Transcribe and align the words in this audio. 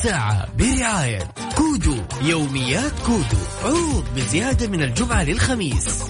الساعة 0.00 0.56
برعاية 0.56 1.18
كودو 1.56 1.96
يوميات 2.22 2.92
كودو 3.06 3.42
عروض 3.64 4.04
بزيادة 4.16 4.68
من 4.68 4.82
الجمعة 4.82 5.24
للخميس. 5.24 6.04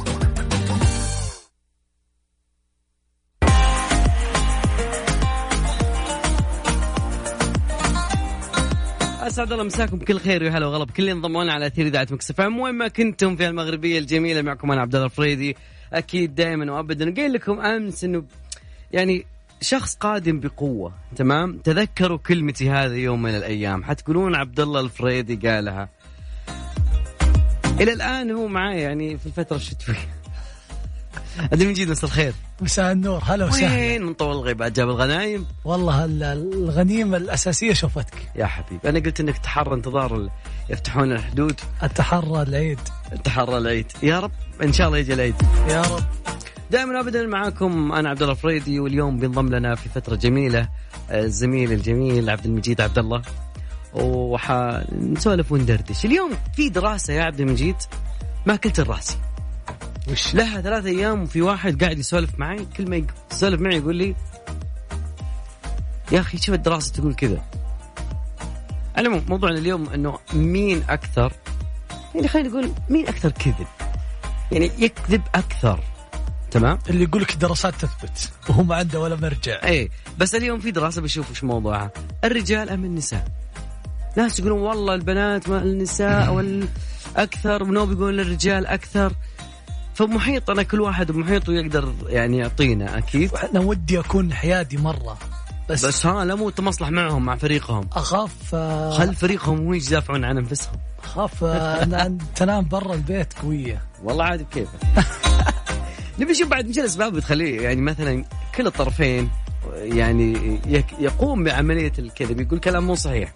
أسعد 9.20 9.52
الله 9.52 9.64
مساكم 9.64 9.98
بكل 9.98 10.20
خير 10.20 10.44
وهلا 10.44 10.66
وغلا 10.66 10.90
بكل 10.90 11.02
اللي 11.02 11.12
على 11.52 11.66
أثير 11.66 11.86
إذاعة 11.86 12.08
Mix 12.10 12.28
FM 12.28 12.40
وين 12.40 12.74
ما 12.74 12.88
كنتم 12.88 13.36
في 13.36 13.48
المغربية 13.48 13.98
الجميلة 13.98 14.42
معكم 14.42 14.70
أنا 14.70 14.80
عبد 14.80 14.94
الله 14.94 15.06
الفريدي. 15.06 15.56
أكيد 15.92 16.34
دائما 16.34 16.72
وابدا 16.72 17.14
قايل 17.14 17.32
لكم 17.32 17.60
أمس 17.60 18.04
إنه 18.04 18.24
يعني 18.92 19.26
شخص 19.60 19.94
قادم 19.96 20.40
بقوة 20.40 20.92
تمام؟ 21.16 21.58
تذكروا 21.58 22.18
كلمتي 22.18 22.70
هذه 22.70 22.94
يوم 22.94 23.22
من 23.22 23.34
الأيام. 23.34 23.84
حتقولون 23.84 24.34
عبد 24.34 24.60
الله 24.60 24.80
الفريدي 24.80 25.48
قالها. 25.48 25.88
إلى 27.80 27.92
الآن 27.92 28.30
هو 28.30 28.46
معي 28.48 28.80
يعني 28.80 29.18
في 29.18 29.26
الفترة 29.26 29.56
الشتويه 29.56 29.96
عبد 31.38 31.62
المجيد 31.62 31.90
مساء 31.90 32.04
الخير. 32.04 32.32
مساء 32.60 32.92
النور. 32.92 33.22
هلا 33.24 33.44
وسهلا. 33.44 33.74
وين؟ 33.74 34.02
من 34.02 34.14
طول 34.14 34.32
الغيبات 34.32 34.72
جاب 34.72 34.88
الغنايم. 34.88 35.46
والله 35.64 36.04
ال- 36.04 36.22
الغنيمة 36.22 37.16
الأساسية 37.16 37.72
شوفتك. 37.72 38.14
يا 38.36 38.46
حبيبي 38.46 38.88
أنا 38.88 38.98
قلت 38.98 39.20
إنك 39.20 39.38
تحرى 39.38 39.74
انتظار 39.74 40.30
يفتحون 40.70 41.12
الحدود. 41.12 41.60
التحرى 41.82 42.42
العيد. 42.42 42.78
تحرى 43.24 43.58
العيد. 43.58 43.86
يا 44.02 44.20
رب 44.20 44.32
إن 44.62 44.72
شاء 44.72 44.86
الله 44.86 44.98
يجي 44.98 45.14
العيد. 45.14 45.34
يا 45.68 45.82
رب. 45.82 46.19
دائما 46.70 47.00
ابدا 47.00 47.26
معاكم 47.26 47.92
أنا 47.92 48.08
عبد 48.08 48.22
الله 48.22 48.32
الفريدي 48.32 48.80
واليوم 48.80 49.18
بينضم 49.18 49.48
لنا 49.48 49.74
في 49.74 49.88
فترة 49.88 50.16
جميلة 50.16 50.68
آه، 51.10 51.24
الزميل 51.24 51.72
الجميل 51.72 52.30
عبد 52.30 52.46
المجيد 52.46 52.80
عبد 52.80 52.98
الله 52.98 53.22
وحنسولف 53.94 55.52
وندردش. 55.52 56.04
اليوم 56.04 56.30
في 56.56 56.68
دراسة 56.68 57.12
يا 57.14 57.22
عبد 57.22 57.40
المجيد 57.40 57.76
ما 58.46 58.56
كلت 58.56 58.80
الرأسي. 58.80 59.18
وش؟ 60.10 60.34
لها 60.34 60.60
ثلاثة 60.60 60.88
أيام 60.88 61.22
وفي 61.22 61.42
واحد 61.42 61.84
قاعد 61.84 61.98
يسولف 61.98 62.38
معي 62.38 62.66
كل 62.76 62.90
ما 62.90 63.06
يسولف 63.32 63.60
معي 63.60 63.76
يقول 63.76 63.96
لي 63.96 64.14
يا 66.12 66.20
أخي 66.20 66.38
شوف 66.38 66.54
الدراسة 66.54 66.92
تقول 66.92 67.14
كذا. 67.14 67.44
العموم 68.98 69.24
موضوعنا 69.28 69.58
اليوم 69.58 69.88
إنه 69.88 70.18
مين 70.32 70.82
أكثر 70.88 71.32
يعني 72.14 72.28
خلينا 72.28 72.48
نقول 72.48 72.70
مين 72.88 73.08
أكثر 73.08 73.30
كذب؟ 73.30 73.66
يعني 74.52 74.70
يكذب 74.78 75.22
أكثر. 75.34 75.80
تمام؟ 76.50 76.78
اللي 76.90 77.04
يقول 77.04 77.22
لك 77.22 77.36
دراسات 77.36 77.74
تثبت 77.74 78.30
وهو 78.48 78.62
ما 78.62 78.76
عنده 78.76 79.00
ولا 79.00 79.16
مرجع. 79.16 79.60
إيه 79.64 79.88
بس 80.18 80.34
اليوم 80.34 80.60
في 80.60 80.70
دراسة 80.70 81.02
بشوف 81.02 81.30
وش 81.30 81.44
موضوعها. 81.44 81.90
الرجال 82.24 82.70
أم 82.70 82.84
النساء؟ 82.84 83.24
ناس 84.16 84.38
يقولون 84.40 84.60
والله 84.60 84.94
البنات 84.94 85.48
ما 85.48 85.62
النساء 85.62 86.30
وال 86.34 86.68
أكثر 87.16 87.62
ونوب 87.62 87.92
يقولون 87.92 88.20
الرجال 88.20 88.66
أكثر. 88.66 89.12
فمحيطنا 89.94 90.62
كل 90.62 90.80
واحد 90.80 91.12
بمحيطه 91.12 91.52
يقدر 91.52 91.92
يعني 92.06 92.38
يعطينا 92.38 92.98
أكيد. 92.98 93.30
أنا 93.34 93.60
ودي 93.60 94.00
أكون 94.00 94.32
حيادي 94.32 94.76
مرة. 94.76 95.18
بس, 95.68 95.84
بس 95.86 96.06
ها 96.06 96.24
لا 96.24 96.34
مو 96.34 96.50
تمصلح 96.50 96.88
معهم 96.90 97.24
مع 97.24 97.36
فريقهم. 97.36 97.88
أخاف 97.92 98.54
آه، 98.54 98.90
خل 98.90 99.14
فريقهم 99.14 99.66
هو 99.66 99.72
يدافعون 99.72 100.24
عن 100.24 100.38
أنفسهم. 100.38 100.74
أخاف 101.04 101.44
آه، 101.44 101.82
ان 101.82 102.18
تنام 102.36 102.68
برا 102.68 102.94
البيت 102.94 103.32
قوية. 103.42 103.82
والله 104.04 104.24
عادي 104.24 104.44
بكيفه 104.44 104.78
نبي 106.20 106.32
نشوف 106.32 106.48
بعد 106.48 106.66
إيش 106.66 106.78
الاسباب 106.78 107.12
بتخليه 107.12 107.60
يعني 107.60 107.80
مثلا 107.80 108.24
كل 108.54 108.66
الطرفين 108.66 109.30
يعني 109.74 110.60
يقوم 110.98 111.44
بعملية 111.44 111.92
الكذب 111.98 112.40
يقول 112.40 112.58
كلام 112.58 112.86
مو 112.86 112.94
صحيح. 112.94 113.34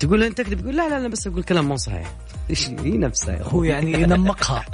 تقول 0.00 0.22
أنت 0.22 0.40
تكذب 0.40 0.60
يقول 0.60 0.76
لا 0.76 0.88
لا 0.88 1.00
لا 1.00 1.08
بس 1.08 1.26
أقول 1.26 1.42
كلام 1.42 1.68
مو 1.68 1.76
صحيح. 1.76 2.12
إيش 2.50 2.68
هي 2.68 2.98
نفسها 2.98 3.42
هو. 3.42 3.64
يعني 3.64 3.92
ينمقها. 3.92 4.64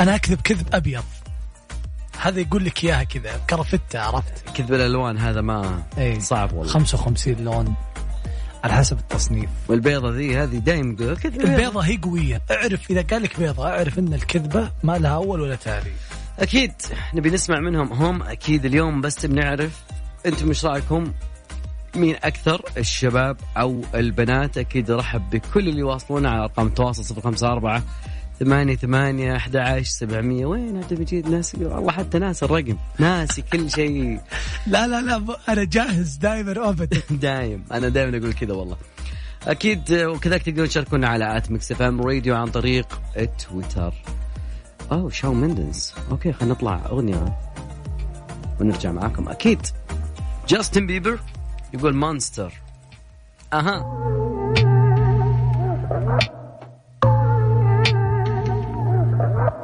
أنا 0.00 0.14
أكذب 0.14 0.40
كذب 0.40 0.74
أبيض. 0.74 1.04
هذا 2.20 2.40
يقول 2.40 2.64
لك 2.64 2.84
إياها 2.84 3.04
كذا 3.04 3.40
كرفتة 3.50 4.00
عرفت؟ 4.00 4.48
كذب 4.54 4.74
الألوان 4.74 5.18
هذا 5.18 5.40
ما 5.40 5.82
اي 5.98 6.20
صعب 6.20 6.52
والله. 6.52 6.72
55 6.72 7.34
لون 7.34 7.74
على 8.64 8.72
حسب 8.72 8.98
التصنيف. 8.98 9.50
والبيضة 9.68 10.10
ذي 10.10 10.36
هذه 10.36 10.56
دايم 10.56 10.96
يقول 11.00 11.16
كذب. 11.16 11.40
البيضة 11.40 11.80
هي 11.80 11.96
قوية. 11.96 12.42
اعرف 12.50 12.90
إذا 12.90 13.02
قال 13.02 13.22
لك 13.22 13.40
بيضة 13.40 13.68
أعرف 13.68 13.98
أن 13.98 14.14
الكذبة 14.14 14.70
ما 14.82 14.98
لها 14.98 15.10
أول 15.10 15.40
ولا 15.40 15.56
تالي 15.56 15.92
أكيد 16.38 16.72
نبي 17.14 17.30
نسمع 17.30 17.60
منهم 17.60 17.92
هم 17.92 18.22
أكيد 18.22 18.64
اليوم 18.64 19.00
بس 19.00 19.26
بنعرف 19.26 19.82
أنتم 20.26 20.48
إيش 20.48 20.64
رأيكم؟ 20.64 21.12
مين 21.96 22.16
أكثر؟ 22.24 22.62
الشباب 22.76 23.36
أو 23.56 23.82
البنات؟ 23.94 24.58
أكيد 24.58 24.90
رحب 24.90 25.30
بكل 25.30 25.68
اللي 25.68 25.80
يواصلونا 25.80 26.30
على 26.30 26.42
أرقام 26.42 26.66
التواصل 26.66 27.14
054 27.14 27.82
ثمانية 28.40 28.76
ثمانية 28.76 29.36
أحد 29.36 29.56
عشر 29.56 29.84
سبعمية. 29.84 30.46
وين 30.46 30.76
عبد 30.76 30.92
المجيد 30.92 31.28
ناسي. 31.28 31.64
والله 31.64 31.92
حتى 31.92 32.18
ناسي 32.18 32.44
الرقم. 32.44 32.76
ناسي 32.98 33.42
كل 33.42 33.70
شيء. 33.70 34.20
لا 34.66 34.86
لا 34.86 35.00
لا 35.00 35.36
أنا 35.48 35.64
جاهز 35.64 36.16
دائما 36.16 36.68
أبدا 36.68 37.00
دايم. 37.22 37.64
أنا 37.72 37.88
دائما 37.88 38.18
أقول 38.18 38.32
كذا 38.32 38.52
والله. 38.52 38.76
أكيد 39.46 39.92
آه، 39.92 40.06
وكذلك 40.06 40.42
تقدرون 40.42 40.68
تشاركونا 40.68 41.08
على 41.08 41.36
at 41.36 41.50
Mix 41.50 41.72
FM 41.72 42.00
Radio 42.00 42.36
عن 42.36 42.46
طريق 42.46 43.00
تويتر. 43.48 43.94
أوه 44.94 45.10
شون 45.10 45.34
منديز. 45.34 45.94
okay 46.10 46.32
خلينا 46.32 46.54
نطلع 46.54 46.80
أغنية 46.86 47.38
ونرجع 48.60 48.92
معاكم. 48.92 49.28
أكيد. 49.28 49.66
جاستن 50.48 50.86
بيبر 50.86 51.18
يقول 51.74 51.96
Monster. 51.96 52.52
أها. 53.52 54.04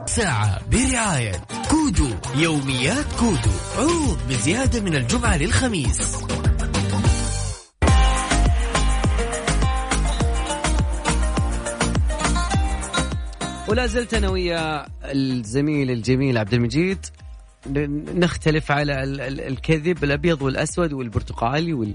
ساعة 0.07 0.61
برعاية 0.71 1.33
كودو 1.71 2.09
يوميات 2.35 3.07
كودو. 3.21 3.51
عروض 3.79 4.19
بزيادة 4.29 4.81
من 4.81 4.95
الجمعة 4.95 5.37
للخميس. 5.37 6.25
ولا 13.71 13.87
زلت 13.87 14.15
أنا 14.15 14.29
ويا 14.29 14.87
الزميل 15.05 15.91
الجميل 15.91 16.39
عبد 16.39 16.55
المجيد 16.55 17.07
نختلف 18.15 18.71
على 18.71 19.03
ال- 19.05 19.21
ال- 19.21 19.41
الكذب 19.41 20.05
الأبيض 20.05 20.43
والأسود 20.43 20.93
والبرتقالي 20.93 21.73
وال... 21.73 21.95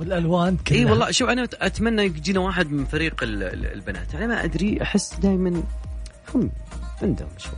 والألوان 0.00 0.56
كلها. 0.56 0.78
إي 0.78 0.84
والله 0.84 1.10
شوف 1.10 1.28
أنا 1.28 1.48
أتمنى 1.54 2.02
يجينا 2.04 2.40
واحد 2.40 2.70
من 2.72 2.84
فريق 2.84 3.22
ال- 3.22 3.42
ال- 3.42 3.66
البنات. 3.72 4.14
أنا 4.14 4.26
ما 4.26 4.44
أدري 4.44 4.82
أحس 4.82 5.14
دائما 5.14 5.62
هم 6.34 6.50
عندهم 7.02 7.28
شوي. 7.38 7.52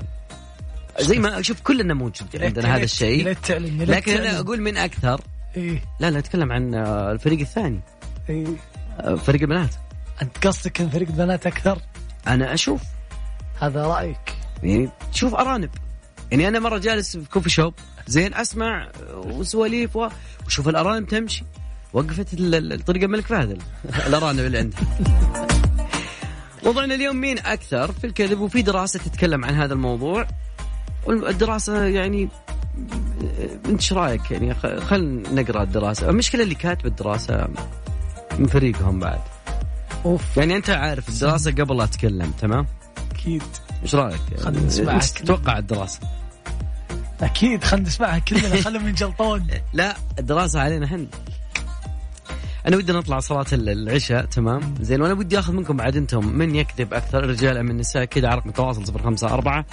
زي 1.01 1.19
ما 1.19 1.41
أشوف 1.41 1.61
كلنا 1.61 1.95
موجود 1.95 2.29
ليت- 2.35 2.43
عندنا 2.43 2.69
يا 2.69 2.77
هذا 2.77 2.85
الشيء. 2.85 3.29
لكن 3.29 4.13
أنا. 4.13 4.41
أقول 4.41 4.61
من 4.61 4.77
أكثر 4.77 5.21
إيه. 5.57 5.83
لا 6.01 6.11
لا 6.11 6.19
أتكلم 6.19 6.53
عن 6.53 6.75
الفريق 7.15 7.41
الثاني. 7.41 7.81
إيه. 8.31 8.47
فريق 9.17 9.41
البنات. 9.43 9.75
أنت 10.23 10.47
قصدك 10.47 10.81
أن 10.81 10.89
فريق 10.89 11.09
البنات 11.09 11.47
أكثر؟ 11.47 11.79
أنا 12.27 12.55
أشوف. 12.55 12.83
هذا 13.63 13.87
رأيك؟ 13.87 14.35
يعني 14.63 14.89
تشوف 15.13 15.35
أرانب. 15.35 15.71
يعني 16.31 16.49
أنا 16.49 16.59
مرة 16.59 16.79
جالس 16.79 17.17
في 17.17 17.29
كوفي 17.29 17.51
شوب 17.51 17.75
زين 18.07 18.35
أسمع 18.35 18.89
وسواليف 19.15 19.97
و- 19.97 20.09
وشوف 20.47 20.69
الأرانب 20.69 21.09
تمشي. 21.09 21.45
وقفت 21.93 22.35
ال- 22.35 22.55
ال- 22.55 22.73
الطريقة 22.73 23.05
الملك 23.05 23.27
فهد 23.27 23.51
ال- 23.51 23.59
الأرانب 24.09 24.41
اللي 24.41 24.59
عندها. 24.59 24.81
موضوعنا 26.65 26.95
اليوم 26.95 27.17
مين 27.17 27.39
أكثر 27.39 27.93
في 27.93 28.07
الكذب؟ 28.07 28.41
وفي 28.41 28.63
دراسة 28.63 28.99
تتكلم 29.01 29.45
عن 29.45 29.55
هذا 29.55 29.75
الموضوع. 29.75 30.27
والدراسة 31.07 31.85
يعني 31.85 32.29
أنت 33.67 33.81
إيش 33.81 33.93
رأيك؟ 33.93 34.31
يعني 34.31 34.55
خلينا 34.81 35.43
نقرأ 35.43 35.63
الدراسة. 35.63 36.11
المشكلة 36.11 36.43
اللي 36.43 36.55
كاتب 36.55 36.87
الدراسة 36.87 37.49
من 38.39 38.47
فريقهم 38.47 39.01
بعد. 39.01 39.21
أوف. 40.05 40.37
يعني 40.37 40.57
أنت 40.57 40.71
عارف 40.71 41.09
الدراسة 41.09 41.51
قبل 41.51 41.77
لا 41.77 41.85
اتكلم 41.85 42.31
تمام؟ 42.41 42.67
أكيد. 43.15 43.43
إيش 43.83 43.95
رأيك؟ 43.95 44.21
خلنا 44.41 44.61
نسمعك. 44.61 44.95
إيش 45.03 45.11
تتوقع 45.11 45.59
الدراسة؟ 45.59 46.01
أكيد 47.23 47.65
خلينا 47.65 47.87
نسمعها 47.89 48.19
كلنا 48.19 48.63
خلينا 48.63 48.85
من 48.85 48.93
جلطون. 48.93 49.47
لا 49.73 49.97
الدراسة 50.19 50.61
علينا 50.61 50.87
إحنا 50.87 51.07
أنا 52.67 52.77
ودي 52.77 52.93
نطلع 52.93 53.21
صلاة 53.21 53.47
ال- 53.53 53.69
العشاء 53.69 54.25
تمام؟ 54.25 54.75
زين 54.81 55.03
وأنا 55.03 55.15
ودي 55.15 55.39
آخذ 55.39 55.53
منكم 55.53 55.77
بعد 55.77 55.97
أنتم. 55.97 56.27
من 56.27 56.55
يكذب 56.55 56.95
أكثر؟ 56.95 57.25
الرجال 57.25 57.57
أم 57.57 57.71
النساء؟ 57.71 58.05
كذا 58.05 58.29
على 58.29 58.37
رقم 58.39 58.49
التواصل 58.49 58.85
054 58.95 59.65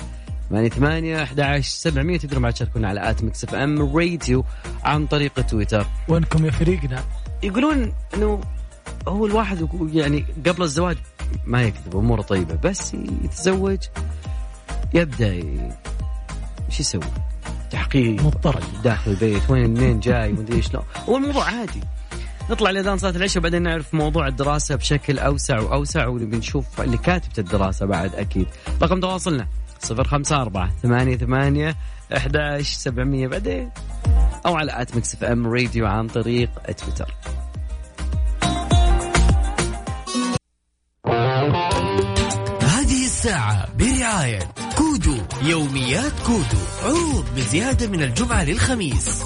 ثمانية 0.50 0.70
ثمانية 0.70 1.24
11 1.24 1.70
700 1.70 2.18
تقدروا 2.18 2.42
بعد 2.42 2.54
تشاركونا 2.54 2.88
على 2.88 3.10
at 3.10 3.24
Mix 3.24 3.44
FM 3.44 3.98
Radio 3.98 4.46
عن 4.84 5.08
طريق 5.08 5.42
تويتر. 5.42 5.86
وينكم 6.08 6.46
يا 6.46 6.52
فريقنا. 6.52 7.04
يقولون 7.44 7.94
إنه 8.14 8.42
هو 9.08 9.26
الواحد 9.26 9.68
يعني 9.94 10.26
قبل 10.46 10.64
الزواج 10.64 10.98
ما 11.46 11.62
يكذب 11.64 11.96
أموره 11.96 12.22
طيبة 12.22 12.56
بس 12.56 12.94
يتزوج 13.24 13.80
يبدأ 14.94 15.32
إيش 16.70 16.80
يسوي؟ 16.80 17.02
تحقيق 17.72 18.24
مضطر 18.24 18.64
داخل 18.84 19.12
البيت 19.12 19.50
وين 19.50 19.70
منين 19.70 20.00
جاي 20.00 20.32
ومدري 20.32 20.58
إيش 20.58 20.74
لا. 20.74 20.82
هو 21.10 21.18
الموضوع 21.18 21.44
عادي. 21.44 21.82
نطلع 22.50 22.70
لأذان 22.70 22.98
صلاة 22.98 23.12
العشاء 23.12 23.38
وبعدين 23.38 23.62
نعرف 23.62 23.94
موضوع 23.94 24.28
الدراسة 24.28 24.76
بشكل 24.76 25.20
أوسع 25.20 25.60
وأوسع 25.60 26.08
ونبي 26.08 26.38
نشوف 26.38 26.82
اللي 26.82 26.98
كاتبة 26.98 27.34
الدراسة 27.38 27.86
بعد 27.86 28.16
أكيد. 28.16 28.48
رقم 28.82 29.00
تواصلنا 29.00 29.48
صفر 29.80 30.04
خمسة 30.04 30.42
أربعة 30.42 30.72
ثمانية 30.84 31.18
ثمانية 31.18 31.76
أحد 32.18 32.62
سبعمية 32.62 33.28
بعدين. 33.28 33.70
أو 34.46 34.56
على 34.56 34.82
at 34.82 34.96
Mix 34.96 35.14
FM 35.14 35.48
Radio 35.48 35.88
عن 35.88 36.08
طريق 36.08 36.50
تويتر. 36.78 37.16
الساعة 43.20 43.68
برعاية 43.78 44.40
كودو 44.78 45.16
يوميات 45.44 46.12
كودو 46.26 46.64
عروض 46.84 47.26
بزيادة 47.36 47.88
من 47.88 48.04
الجمعة 48.04 48.44
للخميس. 48.44 49.24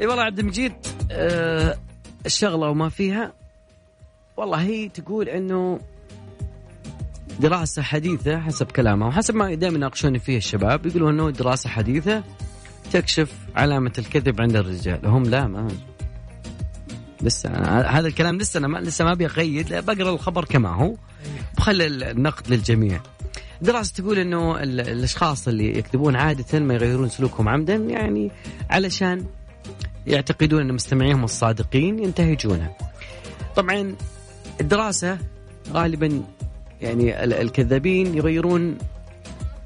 إي 0.00 0.06
والله 0.06 0.22
عبد 0.22 0.38
المجيد 0.38 0.72
آه 1.10 1.76
الشغلة 2.26 2.68
وما 2.68 2.88
فيها 2.88 3.32
والله 4.36 4.60
هي 4.60 4.88
تقول 4.88 5.28
إنه 5.28 5.80
دراسة 7.40 7.82
حديثة 7.82 8.40
حسب 8.40 8.66
كلامها 8.66 9.08
وحسب 9.08 9.34
ما 9.34 9.54
دائما 9.54 9.76
يناقشوني 9.76 10.18
فيه 10.18 10.36
الشباب 10.36 10.86
يقولوا 10.86 11.10
إنه 11.10 11.30
دراسة 11.30 11.70
حديثة 11.70 12.22
تكشف 12.92 13.32
علامة 13.56 13.92
الكذب 13.98 14.40
عند 14.40 14.56
الرجال. 14.56 15.06
هم 15.06 15.22
لا 15.22 15.46
ما 15.46 15.68
لسه 17.22 17.48
أنا 17.48 17.98
هذا 17.98 18.08
الكلام 18.08 18.38
لسه 18.38 18.58
أنا 18.58 18.68
ما 18.68 18.78
لسه 18.78 19.04
ما 19.04 19.14
لا، 19.62 19.80
بقرأ 19.80 20.10
الخبر 20.10 20.44
كما 20.44 20.68
هو. 20.68 20.94
بخلي 21.56 21.86
النقد 21.86 22.48
للجميع. 22.48 23.00
دراسة 23.62 23.92
تقول 23.94 24.18
إنه 24.18 24.62
ال- 24.62 24.80
الأشخاص 24.80 25.48
اللي 25.48 25.78
يكذبون 25.78 26.16
عادة 26.16 26.58
ما 26.60 26.74
يغيرون 26.74 27.08
سلوكهم 27.08 27.48
عمدا 27.48 27.74
يعني 27.74 28.30
علشان 28.70 29.24
يعتقدون 30.06 30.60
إن 30.60 30.74
مستمعيهم 30.74 31.24
الصادقين 31.24 31.98
ينتهجونها. 32.04 32.76
طبعا 33.56 33.94
الدراسة 34.60 35.18
غالبا 35.72 36.22
يعني 36.80 37.24
ال- 37.24 37.32
الكذابين 37.32 38.16
يغيرون 38.16 38.78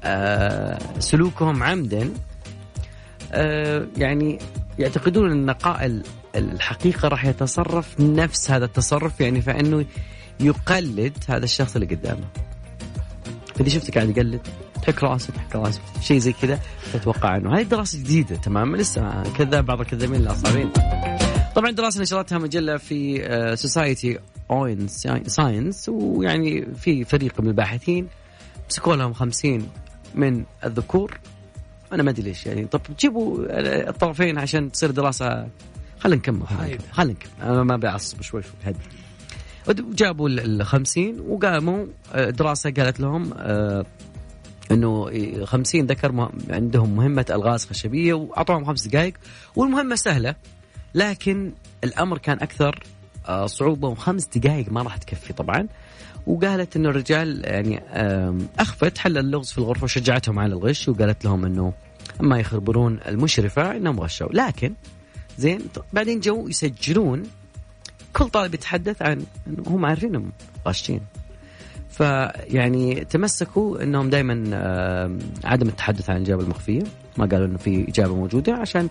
آه 0.03 0.79
سلوكهم 0.99 1.63
عمدا. 1.63 2.09
يعني 3.97 4.39
يعتقدون 4.79 5.31
أن 5.31 5.49
قائل 5.49 6.03
الحقيقة 6.35 7.07
راح 7.07 7.25
يتصرف 7.25 7.99
نفس 7.99 8.51
هذا 8.51 8.65
التصرف 8.65 9.21
يعني 9.21 9.41
فإنه 9.41 9.85
يقلد 10.39 11.17
هذا 11.27 11.43
الشخص 11.43 11.75
اللي 11.75 11.95
قدامه. 11.95 12.25
فاذا 13.55 13.69
شفته 13.69 13.93
قاعد 13.93 14.17
يقلد 14.17 14.41
تحك 14.81 15.03
راسك 15.03 15.33
تحك 15.33 15.55
راسك 15.55 15.81
شيء 16.01 16.17
زي 16.17 16.33
كذا 16.33 16.59
تتوقع 16.93 17.37
إنه 17.37 17.57
هذه 17.57 17.63
دراسة 17.63 17.99
جديدة 17.99 18.35
تماما 18.35 18.77
لسه 18.77 19.23
كذاب 19.23 19.65
بعض 19.65 19.79
الكذابين 19.79 20.21
لا 20.21 20.33
صعبين. 20.33 20.71
طبعا 21.55 21.71
دراسة 21.71 22.01
نشرتها 22.01 22.37
مجلة 22.37 22.77
في 22.77 23.55
Society 23.55 24.19
Open 24.51 24.87
Science 25.27 25.89
ويعني 25.89 26.67
في 26.75 27.03
فريق 27.03 27.41
من 27.41 27.47
الباحثين 27.47 28.07
مسكوا 28.69 28.95
لهم 28.95 29.13
50 29.13 29.69
من 30.15 30.43
الذكور 30.63 31.19
أنا 31.95 32.03
ما 32.03 32.09
أدري 32.09 32.23
ليش 32.23 32.45
يعني. 32.45 32.65
طب 32.65 32.81
جيبوا 32.99 33.37
الطرفين 33.89 34.37
عشان 34.37 34.71
تصير 34.71 34.91
دراسة. 34.91 35.47
خلينا 35.99 36.17
نكمل 36.19 36.47
خلينا 36.47 36.63
هايدة. 36.63 36.83
نكمل 36.99 37.31
أنا 37.41 37.63
ما 37.63 37.77
بعصب 37.77 38.21
شوي 38.21 38.41
شوي. 38.43 38.51
هدي 38.65 38.79
وجابوا 39.67 40.29
ال 40.29 40.65
50 40.65 41.19
وقاموا 41.19 41.85
آه، 42.13 42.29
دراسة 42.29 42.71
قالت 42.71 42.99
لهم 42.99 43.33
آه، 43.37 43.85
إنه 44.71 45.11
50 45.45 45.85
ذكر 45.85 46.29
عندهم 46.49 46.95
مهمة 46.95 47.25
ألغاز 47.29 47.65
خشبية 47.65 48.13
وأعطوهم 48.13 48.65
خمس 48.65 48.87
دقائق. 48.87 49.13
والمهمة 49.55 49.95
سهلة 49.95 50.35
لكن 50.95 51.53
الأمر 51.83 52.17
كان 52.17 52.37
أكثر 52.41 52.83
آه، 53.27 53.45
صعوبة 53.45 53.87
وخمس 53.87 54.27
دقائق 54.37 54.71
ما 54.71 54.81
راح 54.81 54.97
تكفي 54.97 55.33
طبعا. 55.33 55.67
وقالت 56.27 56.75
إنه 56.75 56.89
الرجال 56.89 57.41
يعني 57.45 57.81
أخفت 58.59 58.97
حل 58.97 59.17
اللغز 59.17 59.51
في 59.51 59.57
الغرفة 59.57 59.83
وشجعتهم 59.83 60.39
على 60.39 60.53
الغش 60.53 60.89
وقالت 60.89 61.25
لهم 61.25 61.45
إنه 61.45 61.73
أما 62.21 62.39
يخبرون 62.39 62.99
المشرفة 63.07 63.77
إنهم 63.77 63.99
غشوا. 63.99 64.27
لكن 64.31 64.73
زين 65.37 65.59
بعدين 65.93 66.19
جو 66.19 66.47
يسجلون 66.47 67.23
كل 68.13 68.29
طالب 68.29 68.53
يتحدث 68.53 69.01
عن 69.01 69.25
هم 69.67 69.85
عارفين 69.85 70.09
انهم 70.09 70.31
غاشين 70.67 71.01
فيعني 71.89 73.05
تمسكوا 73.05 73.83
إنهم 73.83 74.09
دائما 74.09 74.33
عدم 75.43 75.67
التحدث 75.67 76.09
عن 76.09 76.17
الإجابة 76.17 76.43
المخفية. 76.43 76.83
ما 77.17 77.25
قالوا 77.25 77.45
إنه 77.45 77.57
في 77.57 77.85
إجابة 77.89 78.15
موجودة 78.15 78.53
عشان 78.53 78.89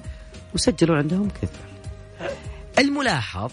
وسجلوا 0.55 0.97
عندهم 0.97 1.29
كذب 1.29 1.51
الملاحظ 2.79 3.51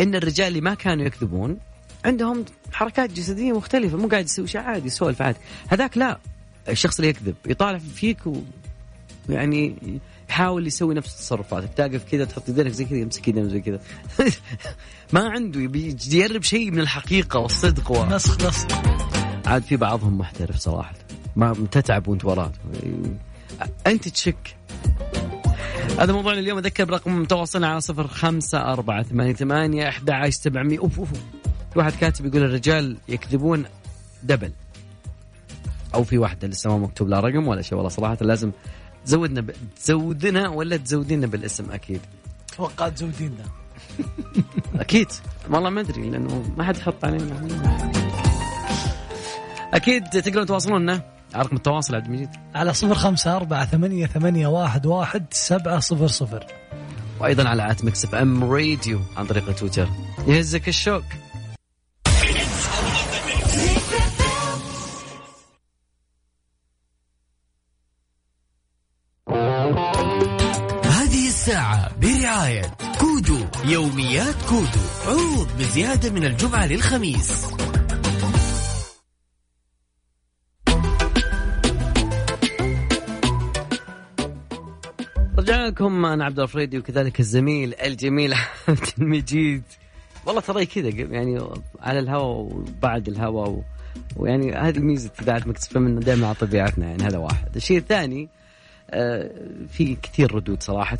إن 0.00 0.14
الرجال 0.14 0.48
اللي 0.48 0.60
ما 0.60 0.74
كانوا 0.74 1.04
يكذبون 1.04 1.58
عندهم 2.04 2.44
حركات 2.72 3.12
جسدية 3.12 3.52
مختلفة 3.52 3.96
مو 3.96 4.08
قاعد 4.08 4.24
يسوي 4.24 4.46
شيء 4.46 4.60
عادي 4.60 4.86
يسولف 4.86 5.22
عادي. 5.22 5.38
هذاك 5.68 5.98
لا 5.98 6.18
الشخص 6.68 6.98
اللي 6.98 7.08
يكذب 7.08 7.34
يطالع 7.46 7.78
فيك 7.78 8.18
يعني 9.28 9.76
يحاول 10.28 10.66
يسوي 10.66 10.94
نفس 10.94 11.18
تصرفاتك 11.18 11.74
تقف 11.74 12.04
كذا 12.10 12.24
تحط 12.24 12.48
يدينك 12.48 12.72
زي 12.72 12.84
كذا 12.84 12.98
يمسك 12.98 13.28
يدينك 13.28 13.50
زي 13.50 13.60
كذا. 13.60 13.80
ما 15.12 15.28
عنده 15.28 15.60
يبي 15.60 15.86
يجرب 15.86 16.42
شيء 16.42 16.70
من 16.70 16.80
الحقيقة 16.80 17.38
والصدق 17.38 17.90
و... 17.90 18.04
نسخ 18.04 18.46
نسخ. 18.46 18.66
عاد 19.46 19.62
في 19.62 19.76
بعضهم 19.76 20.18
محترف 20.18 20.56
صراحة. 20.56 20.94
ما 21.36 21.66
تتعب 21.70 22.08
وانت 22.08 22.24
وراه 22.24 22.52
انت 23.86 24.08
تشك. 24.08 24.56
هذا 25.98 26.12
موضوعنا 26.12 26.40
اليوم. 26.40 26.58
أذكر 26.58 26.84
برقم 26.84 27.24
تواصلنا 27.24 27.68
على 27.68 27.80
صفر 27.80 28.06
خمسة 28.06 28.58
أربعة 28.72 29.02
ثمانية 29.02 29.32
ثمانية 29.32 29.88
أحد 29.88 30.10
عشر 30.10 30.30
سبعمية. 30.30 30.78
أوف 30.78 30.98
أوف 30.98 31.12
في 31.72 31.78
واحد 31.78 31.92
كاتب 31.92 32.26
يقول 32.26 32.42
الرجال 32.42 32.96
يكذبون 33.08 33.64
دبل. 34.22 34.52
أو 35.94 36.04
في 36.04 36.18
واحدة 36.18 36.48
لسه 36.48 36.70
ما 36.70 36.78
مكتوب 36.78 37.08
لا 37.08 37.20
رقم 37.20 37.48
ولا 37.48 37.62
شيء 37.62 37.74
والله 37.74 37.88
صراحة 37.88 38.18
لازم 38.20 38.50
تزودنا 39.06 39.40
ب... 39.40 39.50
تزودنا 39.76 40.48
ولا 40.48 40.76
تزودينا 40.76 41.26
بالاسم؟ 41.26 41.70
أكيد. 41.72 42.00
توقعت 42.56 42.98
زودينا 42.98 43.44
أكيد. 44.80 45.08
والله 45.50 45.70
ما 45.70 45.80
أدري 45.80 46.10
لأنه 46.10 46.44
ما 46.56 46.64
حد 46.64 46.76
حط 46.78 47.04
علينا. 47.04 47.48
أكيد 49.74 50.04
تقدرون 50.04 50.46
تواصلونا. 50.46 51.02
على 51.34 51.44
رقم 51.44 51.56
التواصل 51.56 51.94
عبد 51.94 52.06
المجيد. 52.06 52.28
على 52.54 52.74
صفر 52.74 52.94
خمسة 52.94 53.36
أربعة 53.36 53.66
ثمانية 53.66 54.06
ثمانية 54.06 54.46
واحد 54.46 54.86
واحد 54.86 55.26
سبعة 55.30 55.78
صفر 55.78 56.06
صفر. 56.06 56.46
وأيضا 57.20 57.48
على 57.48 57.70
إف 57.70 58.14
إم 58.14 58.44
راديو 58.44 59.00
عن 59.16 59.26
طريق 59.26 59.54
تويتر. 59.54 59.88
يهزك 60.26 60.68
الشوق. 60.68 61.02
الساعة 71.54 71.98
برعاية 71.98 72.62
كودو 73.00 73.38
يوميات 73.64 74.34
كودو 74.48 74.84
عروض 75.06 75.48
بزيادة 75.58 76.10
من 76.10 76.24
الجمعة 76.24 76.66
للخميس. 76.66 77.46
رجعنا 85.38 85.66
لكم 85.66 86.04
أنا 86.04 86.24
عبد 86.24 86.40
الفريدي 86.40 86.78
وكذلك 86.78 87.20
الزميل 87.20 87.74
الجميل 87.74 88.34
عبد 88.68 88.88
المجيد. 88.98 89.62
والله 90.26 90.40
ترى 90.40 90.66
كذا 90.66 90.88
يعني 90.88 91.40
على 91.80 91.98
الهواء 91.98 92.36
وبعد 92.36 93.08
الهواء 93.08 93.50
و... 93.50 93.62
ويعني 94.16 94.52
هذه 94.52 94.78
ميزة 94.78 95.10
إذاعة 95.22 95.42
Mix 95.46 95.68
FM 95.68 95.86
إنه 95.86 96.00
دائما 96.00 96.26
على 96.26 96.34
طبيعتنا 96.34 96.86
يعني 96.86 97.02
هذا 97.02 97.18
واحد، 97.18 97.56
الشيء 97.56 97.78
الثاني 97.78 98.28
آه 98.90 99.30
في 99.68 99.96
كثير 100.02 100.34
ردود 100.34 100.62
صراحة. 100.62 100.98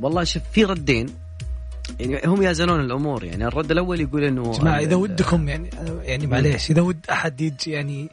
والله 0.00 0.24
شوف 0.24 0.42
في 0.52 0.64
ردين. 0.64 1.06
يعني 2.00 2.20
هم 2.26 2.42
يزنون 2.42 2.80
الأمور 2.80 3.24
يعني 3.24 3.46
الرد 3.46 3.70
الأول 3.70 4.00
يقول 4.00 4.24
إنه 4.24 4.52
جماعة 4.52 4.78
إذا 4.78 4.96
ودكم 4.96 5.48
يعني 5.48 5.70
يعني 6.02 6.26
معليش 6.26 6.70
إذا 6.70 6.82
ود 6.82 7.06
أحد 7.10 7.40
يجي 7.40 7.70
يعني 7.70 8.10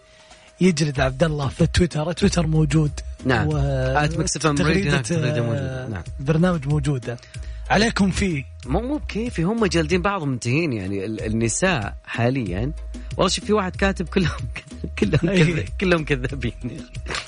يجلد 0.62 1.00
عبد 1.00 1.24
الله 1.24 1.48
في 1.48 1.68
تويتر 1.68 2.12
تويتر 2.12 2.48
موجود. 2.48 2.92
نعم. 3.26 3.48
و... 3.48 3.52
تغريدة، 3.52 3.94
راديو 4.02 4.92
هناك 4.92 5.06
تغريدة 5.06 5.42
آه،. 5.42 5.88
نعم. 5.88 6.04
برنامج 6.20 6.68
موجودة. 6.68 7.18
عليكم 7.70 8.12
فيه. 8.12 8.44
مو 8.66 8.82
مو 8.82 8.98
بكيفي 8.98 9.44
هم 9.44 9.66
جالدين 9.66 10.02
بعضهم 10.02 10.30
منتهين 10.30 10.74
يعني 10.74 11.06
ال- 11.06 11.26
النساء 11.26 11.96
حاليا. 12.06 12.72
والله 13.18 13.30
شوف 13.30 13.46
في 13.46 13.54
واحد 13.54 13.76
كاتب 13.76 14.10
كلهم 14.10 14.48
كلهم 15.00 15.64
كلهم 15.82 16.06
كذابين. 16.06 16.54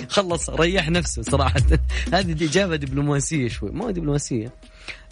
خلص 0.09 0.49
ريح 0.49 0.89
نفسه 0.89 1.21
صراحة. 1.21 1.61
هذه 2.13 2.45
اجابه 2.45 2.75
دبلوماسية 2.75 3.47
شوي. 3.47 3.71
ما 3.71 3.85
هو 3.85 3.91
دبلوماسية. 3.91 4.51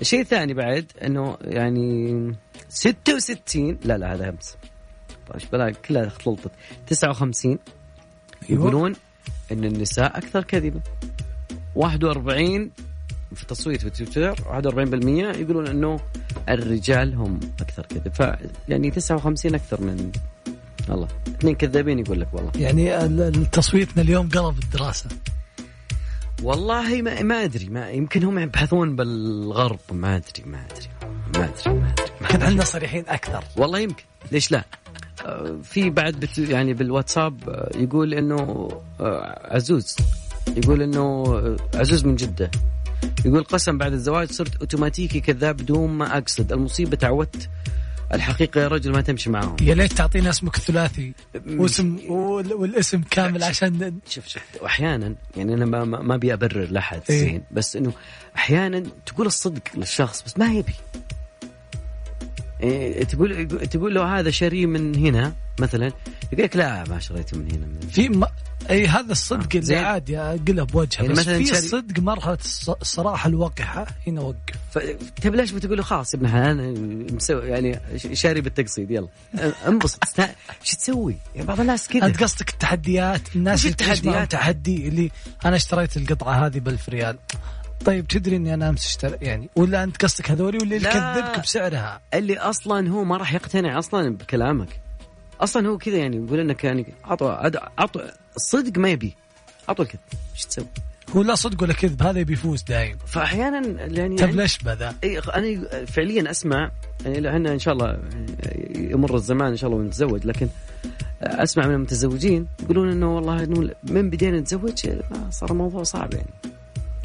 الشيء 0.02 0.22
الثاني 0.22 0.54
بعد 0.54 0.92
إنه 1.04 1.38
يعني 1.42 2.36
66 2.70 3.78
لا 3.84 3.98
لا 3.98 4.14
هذا 4.14 4.30
همس. 4.30 4.58
طيب 5.34 5.42
بلا 5.52 5.72
كلها 5.72 6.08
اختلطت 6.08 6.52
59 6.88 7.52
أيوة. 8.50 8.62
يقولون 8.62 8.96
إن 9.52 9.64
النساء 9.64 10.18
أكثر 10.18 10.44
كذبا 10.44 10.82
41 11.76 12.72
في 13.36 13.46
تصويت 13.46 13.82
في 13.82 13.90
تويتر 13.90 14.36
41% 14.36 15.40
يقولون 15.40 15.68
إنه 15.68 16.00
الرجال 16.50 17.16
هم 17.16 17.40
أكثر 17.62 17.86
كذب 17.86 18.14
ف 18.14 18.20
يعني 18.70 18.92
59 18.92 19.56
أكثر 19.56 19.82
من 19.82 20.12
والله. 20.92 21.08
اثنين 21.28 21.56
كذابين 21.56 22.00
يقول 22.00 22.22
لك 22.22 22.28
والله. 22.34 22.52
يعني 22.56 23.46
تصويتنا 23.52 24.04
اليوم 24.04 24.30
قلب 24.30 24.60
الدراسة. 24.64 25.10
والله 26.44 27.02
ما, 27.02 27.24
ما 27.24 27.44
أدري 27.44 27.70
ما 27.70 27.90
يمكن 27.90 28.24
هم 28.24 28.40
يبحثون 28.40 28.96
بالغرب 28.96 29.80
ما 29.92 30.16
أدري 30.16 30.44
ما 30.46 30.66
أدري 30.66 30.88
ما 31.36 31.46
أدري 31.46 31.80
ما 31.82 31.92
أدري 31.92 32.06
أدري. 32.32 32.46
عندنا 32.46 32.64
صريحين 32.64 33.04
أكثر. 33.08 33.44
والله 33.58 33.80
يمكن. 33.80 34.04
ليش 34.32 34.52
لا؟ 34.52 34.66
آه، 35.26 35.58
في 35.64 35.90
بعد 35.90 36.14
بت 36.14 36.38
يعني 36.38 36.74
بالواتساب 36.74 37.50
آه، 37.50 37.72
يقول 37.76 38.14
إنه 38.14 38.70
آه، 39.00 39.56
عزوز. 39.56 39.96
يقول 40.58 40.82
إنه 40.82 41.24
عزوز 41.76 42.06
من 42.06 42.16
جدة. 42.16 42.52
يقول 43.26 43.44
قسم 43.44 43.78
بعد 43.78 43.94
الزواج 43.94 44.32
صرت 44.32 44.56
أوتوماتيكي 44.56 45.20
كذاب 45.20 45.58
بدون 45.58 45.90
ما 45.90 46.18
أقصد. 46.18 46.54
المصيبة 46.54 46.98
تعودت 46.98 47.50
الحقيقة 48.14 48.62
يا 48.62 48.68
رجل 48.68 48.92
ما 48.92 49.02
تمشي 49.02 49.30
معاهم 49.30 49.56
يا 49.62 49.76
ليت 49.76 49.94
تعطينا 49.94 50.30
اسمك 50.30 50.56
الثلاثي 50.58 51.14
واسم 51.48 52.00
وال- 52.10 52.54
والاسم 52.54 53.02
كامل 53.12 53.44
عشان 53.44 54.00
شوف 54.10 54.28
شوف 54.28 54.42
واحيانا 54.62 55.16
يعني 55.38 55.54
أنا 55.54 55.66
ما 55.66 55.84
ما 56.02 56.16
أبي 56.16 56.34
أبرر 56.34 56.68
لأحد 56.72 57.02
إيه. 57.10 57.20
زين 57.20 57.44
بس 57.52 57.76
إنه 57.76 57.94
أحيانا 58.36 58.84
تقول 59.06 59.28
الصدق 59.28 59.62
للشخص 59.76 60.22
بس 60.24 60.38
ما 60.38 60.54
يبي 60.54 60.74
إيه 62.64 63.04
تقول 63.04 63.48
تقول 63.48 63.96
له 63.96 64.20
هذا 64.20 64.30
شاري 64.30 64.66
من 64.66 64.96
هنا 64.96 65.34
مثلا 65.60 65.92
يقول 66.34 66.46
لك 66.46 66.56
لا 66.56 66.84
ما 66.90 67.00
شريته 67.00 67.38
من 67.38 67.52
هنا 67.52 67.66
من 67.66 67.80
في. 67.92 68.22
إي 68.72 68.88
هذا 68.88 69.12
الصدق 69.12 69.48
اللي 69.54 69.62
زين. 69.66 69.78
عادي 69.78 70.18
اقلها 70.20 70.64
بوجهه 70.64 71.02
يعني 71.02 71.14
بس 71.14 71.20
مثلاً 71.20 71.38
في 71.38 71.46
شاري- 71.46 71.60
الصدق 71.60 72.00
مرحله 72.00 72.38
الص- 72.38 72.76
الصراحه 72.82 73.30
الوقحة 73.30 73.88
هنا 74.08 74.22
وقف 74.22 74.38
ف... 74.72 74.80
طيب 75.24 75.36
ليش 75.36 75.52
بتقول 75.52 75.78
له 75.78 75.84
خلاص 75.84 76.14
ابن 76.14 76.28
حلال 76.28 77.16
مسوي 77.16 77.48
يعني 77.50 77.80
شاري 78.14 78.42
بالتقسيط 78.42 78.92
يلا 78.92 79.08
انبسط. 79.68 80.04
شو 80.64 80.76
تسوي؟ 80.78 81.16
يعني 81.36 81.48
بعض 81.48 81.60
الناس 81.60 81.88
كذا 81.88 82.06
انت 82.06 82.24
قصدك 82.24 82.50
التحديات 82.50 83.22
الناس 83.36 83.60
اللي 83.66 83.72
التحديات؟ 83.72 84.32
تحدي 84.32 84.88
اللي 84.88 85.12
أنا 85.46 85.56
اشتريت 85.56 85.98
القطعة 85.98 86.46
هذه 86.46 86.60
ب 86.60 86.78
ريال 86.90 87.18
طيب 87.86 88.08
تدري 88.08 88.36
إني 88.36 88.54
أنا 88.54 88.70
أمس 88.70 88.86
اشتري 88.86 89.18
يعني 89.22 89.50
ولا 89.56 89.84
أنت 89.84 90.04
قصدك 90.04 90.32
هذولي 90.32 90.58
ولا 90.58 90.76
اللي 90.76 90.78
لا. 90.90 90.90
يكذبك 91.20 91.40
بسعرها 91.44 92.02
اللي 92.14 92.38
أصلا 92.38 92.90
هو 92.90 93.04
ما 93.04 93.18
راح 93.18 93.34
يقتنع 93.34 93.80
أصلا 93.80 94.16
بكلامك 94.18 94.68
أصلا 95.42 95.68
هو 95.68 95.78
كذا 95.78 95.98
يعني 95.98 96.18
يقول 96.18 96.40
إنك 96.40 96.64
يعني 96.64 96.86
عطوا 97.04 97.60
عطوا 97.78 98.02
الصدق 98.36 98.78
ما 98.78 98.90
يبي. 98.90 99.16
عطوا 99.70 99.86
الكذب 99.86 100.02
إيش 100.34 100.46
تسوي؟ 100.46 100.66
هو 101.16 101.22
لا 101.22 101.36
صدق 101.36 101.64
ولا 101.64 101.74
كذب 101.74 102.04
هذا 102.04 102.22
بيفوز 102.22 102.64
دايم. 102.64 102.98
فاحيانا 103.06 103.86
يعني 103.86 104.16
طيب 104.16 104.36
ليش 104.36 104.58
بذا؟ 104.58 104.96
إي 105.04 105.20
أنا 105.20 105.86
فعليا 105.86 106.32
أسمع 106.32 106.72
يعني 107.06 107.30
إحنا 107.30 107.54
إن 107.54 107.60
شاء 107.60 107.74
الله 107.74 108.00
يمر 108.76 109.16
الزمان 109.16 109.48
إن 109.48 109.58
شاء 109.58 109.70
الله 109.70 109.82
ونتزوج 109.82 110.26
لكن 110.26 110.48
أسمع 111.22 111.68
من 111.68 111.74
المتزوجين 111.74 112.48
يقولون 112.64 112.92
إنه 112.92 113.16
والله 113.16 113.44
إنه 113.44 113.70
من 113.84 114.10
بدينا 114.10 114.40
نتزوج 114.40 114.90
صار 115.30 115.52
الموضوع 115.52 115.84
صعب 115.84 116.14
يعني. 116.14 116.30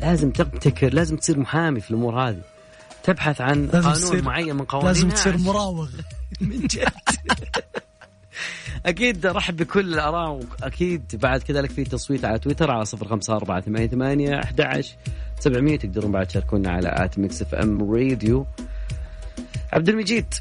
لازم 0.00 0.30
تبتكر 0.30 0.94
لازم 0.94 1.16
تصير 1.16 1.38
محامي 1.38 1.80
في 1.80 1.90
الأمور 1.90 2.20
هذه. 2.20 2.40
تبحث 3.02 3.40
عن 3.40 3.68
قانون 3.68 4.24
معين 4.24 4.56
من 4.56 4.64
قوانين 4.64 4.88
لازم 4.88 5.08
تصير 5.08 5.38
مراوغ. 5.38 5.88
من 6.40 6.66
جد. 6.66 6.88
أكيد 8.87 9.26
رحب 9.26 9.56
بكل 9.56 9.95
الأراء 9.95 10.30
وأكيد 10.30 11.02
بعد 11.23 11.42
كذلك 11.42 11.71
في 11.71 11.85
تصويت 11.85 12.25
على 12.25 12.38
تويتر 12.38 12.71
على 12.71 12.85
صفر 12.85 13.09
خمسة 13.09 13.37
أربعة 13.37 13.61
ثمانية 13.61 13.87
ثمانية 13.87 14.40
أحد 14.45 14.61
عشر 14.61 14.97
سبعمية 15.40 15.78
تقدرون 15.78 16.12
بعد 16.12 16.26
تشاركونا 16.26 16.71
على 16.71 16.88
at 16.92 17.18
Mix 17.18 17.42
FM 17.42 17.94
Radio. 17.94 18.46
عبد 19.73 19.88
المجيد. 19.88 20.35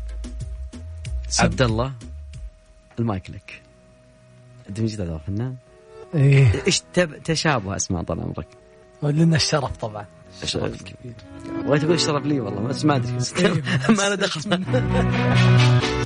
عبد 1.40 1.62
الله 1.62 1.94
المايك 3.00 3.30
لك. 3.30 3.62
عبد 4.68 4.78
المجيد 4.78 5.02
هذا 5.02 5.18
فنان. 5.28 5.56
إيه. 6.16 6.52
إيش. 6.68 6.82
تشابه 7.24 7.76
أسماء 7.76 8.04
طال 8.04 8.20
عمرك؟ 8.22 8.48
ولنا 9.02 9.36
الشرف 9.36 9.78
طبعا. 9.78 10.06
شرف 10.44 10.84
كبير. 10.84 11.14
بغيت 11.66 11.84
أقول 11.84 12.00
شرف 12.00 12.26
لي 12.26 12.40
والله 12.40 12.62
بس 12.62 12.86
ما 12.86 12.96
أدري. 12.96 13.12
ما 13.90 14.10
له 14.10 14.16
دخل. 14.16 14.64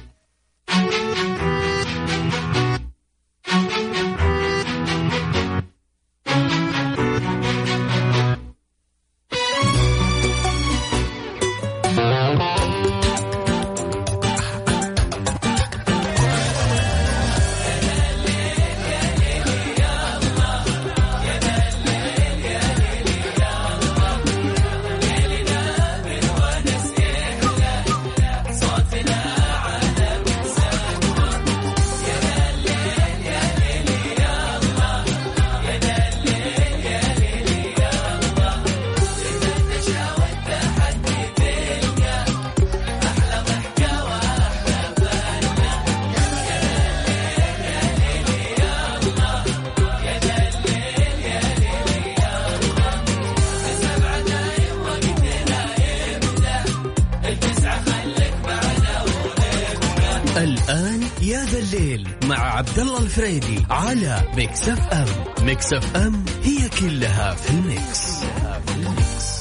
الآن 60.43 61.01
يا 61.21 61.43
ذا 61.45 61.59
الليل 61.59 62.07
مع 62.25 62.39
عبد 62.57 62.79
الله 62.79 63.03
الفريدي 63.03 63.65
على 63.69 64.21
Mix 64.35 64.69
FM. 64.69 65.45
Mix 65.45 65.73
FM 65.73 66.25
هي 66.43 66.69
كلها 66.79 67.33
في 67.33 67.49
ال 67.49 67.63
mix, 67.63 68.19
كلها 68.19 68.59
في 68.65 68.75
ال 68.75 68.88
mix. 68.88 69.39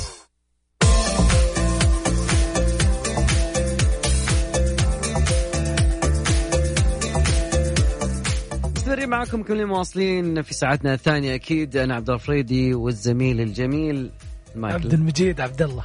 مستمرين 8.76 9.08
معكم 9.08 9.42
كل 9.42 9.66
مواصلين 9.66 10.42
في 10.42 10.54
ساعتنا 10.54 10.94
الثانية 10.94 11.34
أكيد 11.34 11.76
أنا 11.76 11.94
عبد 11.94 12.10
الفريدي 12.10 12.74
والزميل 12.74 13.40
الجميل 13.40 13.96
عبد 13.96 14.56
مايكل 14.56 14.94
المجيد 14.94 15.40
عبد 15.40 15.62
الله 15.62 15.84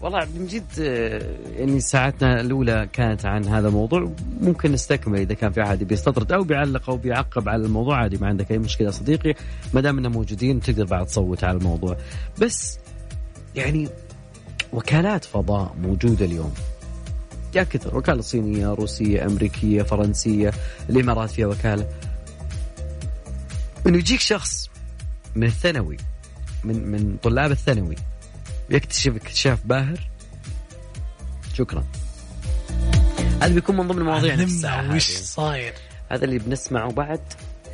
والله 0.00 0.18
عبد 0.18 0.36
المجيد 0.36 0.64
آه، 0.80 1.36
يعني 1.56 1.80
ساعتنا 1.80 2.40
الأولى 2.40 2.88
كانت 2.92 3.26
عن 3.26 3.44
هذا 3.44 3.68
الموضوع. 3.68 4.12
ممكن 4.40 4.72
نستكمل 4.72 5.18
إذا 5.18 5.34
كان 5.34 5.52
في 5.52 5.62
أحد 5.62 5.84
بيستطرد 5.84 6.32
أو 6.32 6.42
بيعلق 6.42 6.90
أو 6.90 6.96
بيعقب 6.96 7.48
على 7.48 7.64
الموضوع. 7.64 7.96
عادي 7.96 8.16
ما 8.18 8.26
عندك 8.26 8.50
أي 8.50 8.58
مشكلة 8.58 8.86
يا 8.86 8.92
صديقي. 8.92 9.34
ما 9.74 9.80
دام 9.80 9.96
إننا 9.96 10.08
موجودين 10.08 10.60
تقدر 10.60 10.84
بعد 10.84 11.06
تصوت 11.06 11.44
على 11.44 11.58
الموضوع. 11.58 11.96
بس 12.40 12.78
يعني 13.54 13.88
وكالات 14.72 15.24
فضاء 15.24 15.74
موجودة 15.82 16.24
اليوم. 16.24 16.54
يا 17.54 17.62
كثر 17.62 17.96
وكالة 17.96 18.22
صينية 18.22 18.68
روسية 18.68 19.26
أمريكية 19.26 19.82
فرنسية 19.82 20.52
الإمارات 20.90 21.30
فيها 21.30 21.46
وكالة. 21.46 21.88
انه 23.86 23.98
يجيك 23.98 24.20
شخص 24.20 24.70
من 25.36 25.46
الثانوي 25.46 25.96
من 26.64 26.86
من 26.88 27.16
طلاب 27.22 27.50
الثانوي 27.50 27.96
يكتشف 28.70 29.16
اكتشاف 29.16 29.66
باهر. 29.66 30.00
شكرا. 31.54 31.84
هذا 33.42 33.54
بيكون 33.54 33.76
من 33.76 33.88
ضمن 33.88 34.02
مواضيعنا 34.02 34.46
في 34.46 34.52
الساعة 34.52 34.94
وش. 34.94 35.10
صاير. 35.10 35.72
هذا 36.10 36.24
اللي 36.24 36.38
بنسمعه 36.38 36.92
بعد 36.92 37.20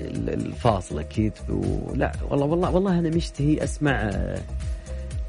ال- 0.00 0.31
الفاصل 0.31 0.99
أكيد. 0.99 1.33
ولا 1.49 2.12
والله 2.31 2.47
والله 2.47 2.71
والله 2.71 2.99
أنا 2.99 3.09
مشتهي 3.11 3.65
أسمع 3.65 3.91
آه، 3.93 4.41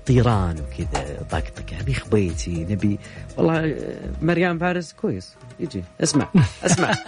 طيران 0.05 0.55
وكذا 0.61 1.25
طقطقه 1.31 1.79
نبي 1.81 1.93
خبيتي 1.93 2.51
نبي 2.63 2.99
والله 3.37 3.59
آه، 3.71 4.11
مريم 4.21 4.59
فارس 4.59 4.93
كويس. 4.93 5.33
يجي 5.59 5.83
اسمع 6.03 6.29
اسمع. 6.63 6.91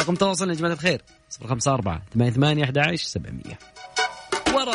رقم 0.00 0.14
تواصلنا 0.14 0.52
يا 0.52 0.58
جماعة 0.58 0.72
الخير. 0.72 1.02
054 1.42 2.00
88 2.14 2.62
11 2.64 3.06
700 3.06 3.42
ورا. 4.54 4.74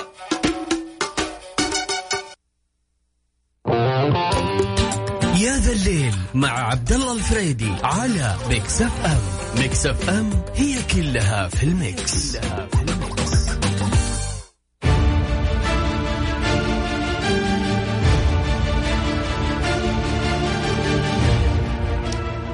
يا 5.41 5.57
ذا 5.57 5.71
الليل 5.71 6.13
مع 6.33 6.49
عبد 6.49 6.91
الله 6.91 7.13
الفريدي 7.13 7.71
على 7.83 8.35
Mix 8.49 8.81
FM 8.81 9.19
Mix 9.61 9.85
FM 9.85 10.29
هي 10.55 10.75
كلها 10.83 11.47
في 11.47 11.63
ال 11.63 11.78
mix, 11.78 12.37
كلها 12.37 12.67
في 12.67 12.81
ال 12.81 12.95
mix. 12.95 13.49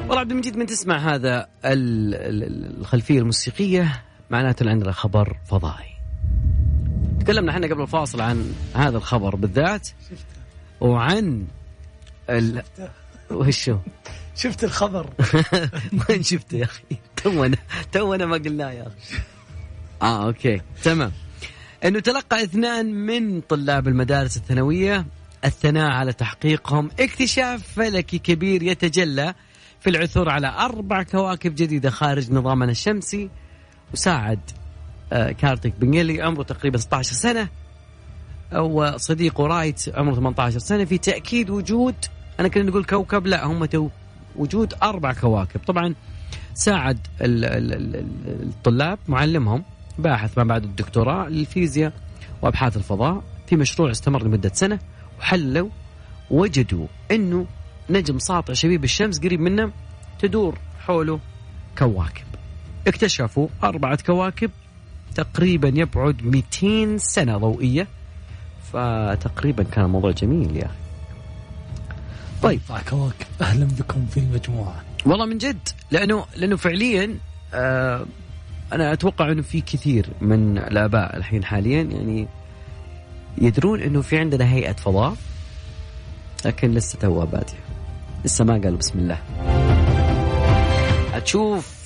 والله 0.07 0.19
عبد 0.19 0.31
المجيد 0.31 0.57
من 0.57 0.65
تسمع 0.65 0.97
هذا 1.15 1.47
الخلفية 1.65 3.19
الموسيقية 3.19 4.03
معناته 4.29 4.69
عندنا 4.69 4.91
خبر 4.91 5.37
فضائي 5.45 5.93
تكلمنا 7.19 7.51
إحنا 7.51 7.67
قبل 7.67 7.81
الفاصل 7.81 8.21
عن 8.21 8.51
هذا 8.75 8.97
الخبر 8.97 9.35
بالذات 9.35 9.87
وعن 10.81 11.47
ال... 12.29 12.63
وشو 13.31 13.77
شفت 14.35 14.63
الخبر. 14.63 15.09
وين 16.09 16.23
شفته 16.23 16.57
يا 16.57 16.63
أخي؟ 16.63 16.83
تونا 17.23 17.57
تونا 17.91 18.25
ما 18.25 18.37
قلناه 18.37 18.71
يا 18.71 18.87
أخي. 18.87 19.21
آه 20.01 20.25
أوكي. 20.25 20.61
تمام. 20.83 21.11
إنه 21.85 21.99
تلقى 21.99 22.43
اثنان 22.43 22.93
من 22.93 23.41
طلاب 23.41 23.87
المدارس 23.87 24.37
الثانوية 24.37 25.05
الثناء 25.45 25.91
على 25.91 26.13
تحقيقهم. 26.13 26.89
اكتشاف 26.99 27.63
فلكي 27.75 28.19
كبير 28.19 28.63
يتجلى 28.63 29.33
في 29.79 29.89
العثور 29.89 30.29
على 30.29 30.47
أربع 30.47 31.03
كواكب 31.03 31.55
جديدة 31.55 31.89
خارج 31.89 32.31
نظامنا 32.31 32.71
الشمسي. 32.71 33.29
وساعد 33.93 34.39
آه، 35.13 35.31
كارتيك 35.31 35.73
بنجلي 35.79 36.21
عمره 36.21 36.43
تقريبا 36.43 36.77
16 36.77 37.13
سنة. 37.13 37.49
وصديقه 38.55 39.47
رايت 39.47 39.89
عمره 39.95 40.15
18 40.15 40.59
سنة. 40.59 40.85
في 40.85 40.97
تأكيد 40.97 41.49
وجود 41.49 41.95
أنا 42.39 42.47
كنا 42.47 42.63
نقول 42.63 42.83
كوكب 42.83 43.27
لا 43.27 43.45
هم 43.45 43.65
تو 43.65 43.89
وجود 44.35 44.73
أربع 44.83 45.13
كواكب. 45.13 45.59
طبعا 45.67 45.95
ساعد 46.53 46.97
الطلاب 47.21 48.99
معلمهم 49.07 49.63
باحث 49.99 50.37
ما 50.37 50.43
بعد 50.43 50.63
الدكتوراه 50.63 51.29
للفيزياء 51.29 51.93
وأبحاث 52.41 52.77
الفضاء. 52.77 53.23
في 53.47 53.55
مشروع 53.55 53.91
استمر 53.91 54.23
لمدة 54.23 54.51
سنة 54.53 54.79
وحلوا 55.19 55.69
وجدوا 56.31 56.87
إنه 57.11 57.45
نجم 57.89 58.19
ساطع 58.19 58.53
شبيب 58.53 58.83
الشمس 58.83 59.19
قريب 59.19 59.39
منه 59.39 59.71
تدور 60.19 60.57
حوله 60.79 61.19
كواكب. 61.77 62.25
اكتشفوا 62.87 63.47
أربعة 63.63 64.03
كواكب 64.05 64.51
تقريبا 65.15 65.67
يبعد 65.75 66.23
200 66.61 66.97
سنة 66.97 67.37
ضوئية 67.37 67.87
فتقريبا 68.73 69.63
كان 69.63 69.85
الموضوع 69.85 70.11
جميل 70.11 70.57
يا 70.57 70.65
أخي. 70.65 70.86
طيب. 72.43 72.59
كواكب 72.89 73.25
أهلا 73.41 73.65
بكم 73.65 74.05
في 74.05 74.19
المجموعة. 74.19 74.83
والله 75.05 75.25
من 75.25 75.37
جد 75.37 75.69
لأنه 75.91 76.25
لأنه 76.35 76.55
فعليا 76.55 77.17
آه 77.53 78.05
أنا 78.73 78.93
أتوقع 78.93 79.31
أنه 79.31 79.41
في 79.41 79.61
كثير 79.61 80.09
من 80.21 80.57
الآباء 80.57 81.17
الحين 81.17 81.43
حاليا 81.43 81.81
يعني 81.83 82.27
يدرون 83.37 83.81
أنه 83.81 84.01
في 84.01 84.17
عندنا 84.19 84.53
هيئة 84.53 84.73
فضاء 84.73 85.15
لكن 86.45 86.71
لسه 86.71 86.99
توها 86.99 87.25
بادية. 87.25 87.59
لسه 88.25 88.45
ما 88.45 88.53
قالوا 88.53 88.77
بسم 88.77 88.99
الله. 88.99 89.17
تشوف 91.19 91.77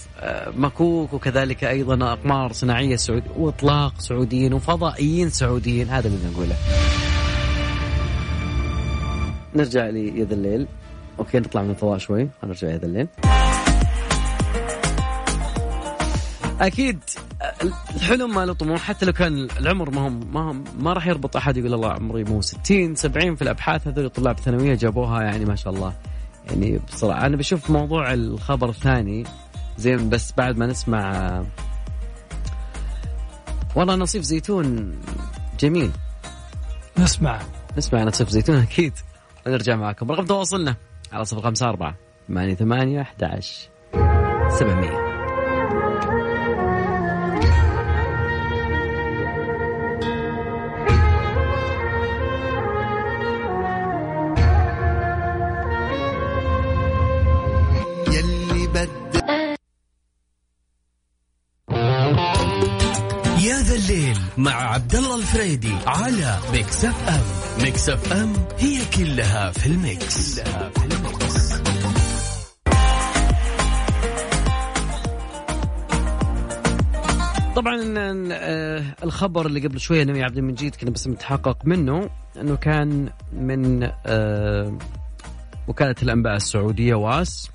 مكوك 0.58 1.14
وكذلك 1.14 1.64
أيضا 1.64 2.14
أقمار 2.14 2.54
صناعية 2.54 2.96
سعود 2.96 3.24
وإطلاق 3.38 4.02
سعوديين 4.02 4.54
وفضائيين 4.54 5.30
سعوديين 5.30 5.90
هذا 5.90 6.08
اللي 6.08 6.30
نقوله. 6.32 6.56
نرجع 9.56 9.90
ليد 9.90 10.32
الليل. 10.32 10.68
أوكي 11.20 11.40
نطلع 11.40 11.62
من 11.62 11.70
الفضاء 11.70 11.98
شوي. 11.98 12.30
نرجع 12.44 12.70
يد 12.70 12.84
الليل. 12.84 13.08
أكيد 16.62 17.00
الحلم 17.96 18.36
ما 18.36 18.46
له 18.46 18.54
طموح. 18.54 18.82
حتى 18.82 19.06
لو 19.06 19.14
كان 19.14 19.48
العمر 19.60 19.90
ما 19.90 20.08
هم 20.08 20.34
ما 20.34 20.52
هم 20.52 20.64
ما 20.80 20.94
راح 20.94 21.08
يربط 21.08 21.36
أحد 21.38 21.58
يقول 21.58 21.74
الله 21.74 21.92
عمري 21.92 22.24
مو 22.24 22.42
60 22.42 22.96
70 22.96 23.36
في 23.36 23.42
الأبحاث. 23.42 23.88
هذول 23.88 24.10
طلاب 24.10 24.40
ثانويه 24.40 24.76
جابوها 24.76 25.24
يعني 25.24 25.46
ما 25.46 25.56
شاء 25.56 25.74
الله. 25.74 25.94
يعني 26.50 26.78
بصراحه 26.78 27.26
أنا 27.26 27.38
بشوف 27.38 27.70
موضوع 27.70 28.14
الخبر 28.14 28.70
الثاني 28.70 29.24
زين 29.78 30.10
بس 30.10 30.34
بعد 30.38 30.58
ما 30.58 30.66
نسمع. 30.66 31.44
والله 33.76 33.96
نصيف 33.96 34.24
زيتون 34.24 34.96
جميل. 35.60 35.92
نسمع. 36.98 37.40
نسمع 37.78 38.04
نصيف 38.04 38.30
زيتون 38.30 38.56
أكيد. 38.56 38.94
ونرجع 39.48 39.76
معكم. 39.76 40.12
رقم 40.12 40.26
تواصلنا 40.26 40.76
على 41.14 41.26
صفر 41.26 41.42
خمسة 41.42 41.70
أربعة 41.70 41.96
ثمانية 42.30 42.56
ثمانية 42.56 43.02
أحد 43.02 43.24
عشر 43.24 43.70
سبعمية. 44.50 45.11
مع 64.42 64.74
عبد 64.74 64.96
الله 64.96 65.16
الفريدي 65.16 65.74
على 65.88 66.38
Mix 66.54 66.86
FM 66.86 67.22
Mix 67.64 67.90
FM 67.90 68.34
هي 68.58 68.80
كلها 68.98 69.52
في 69.52 69.66
ال 69.68 69.82
Mix, 69.82 70.40
كلها 70.40 70.70
في 70.70 70.86
ال 70.86 71.00
Mix. 71.00 71.54
طبعا 77.56 77.94
آه، 78.32 78.84
الخبر 79.04 79.46
اللي 79.46 79.60
قبل 79.68 79.80
شوية 79.80 80.04
نبي 80.04 80.24
عبد 80.24 80.38
المجيد 80.38 80.76
كنا 80.76 80.90
بس 80.90 81.08
متحقق 81.08 81.66
منه 81.66 82.10
إنه 82.42 82.56
كان 82.56 83.10
من 83.34 83.90
آه، 84.06 84.78
وكالة 85.68 85.96
الأنباء 86.04 86.36
السعودية 86.36 86.96
واس 86.96 87.50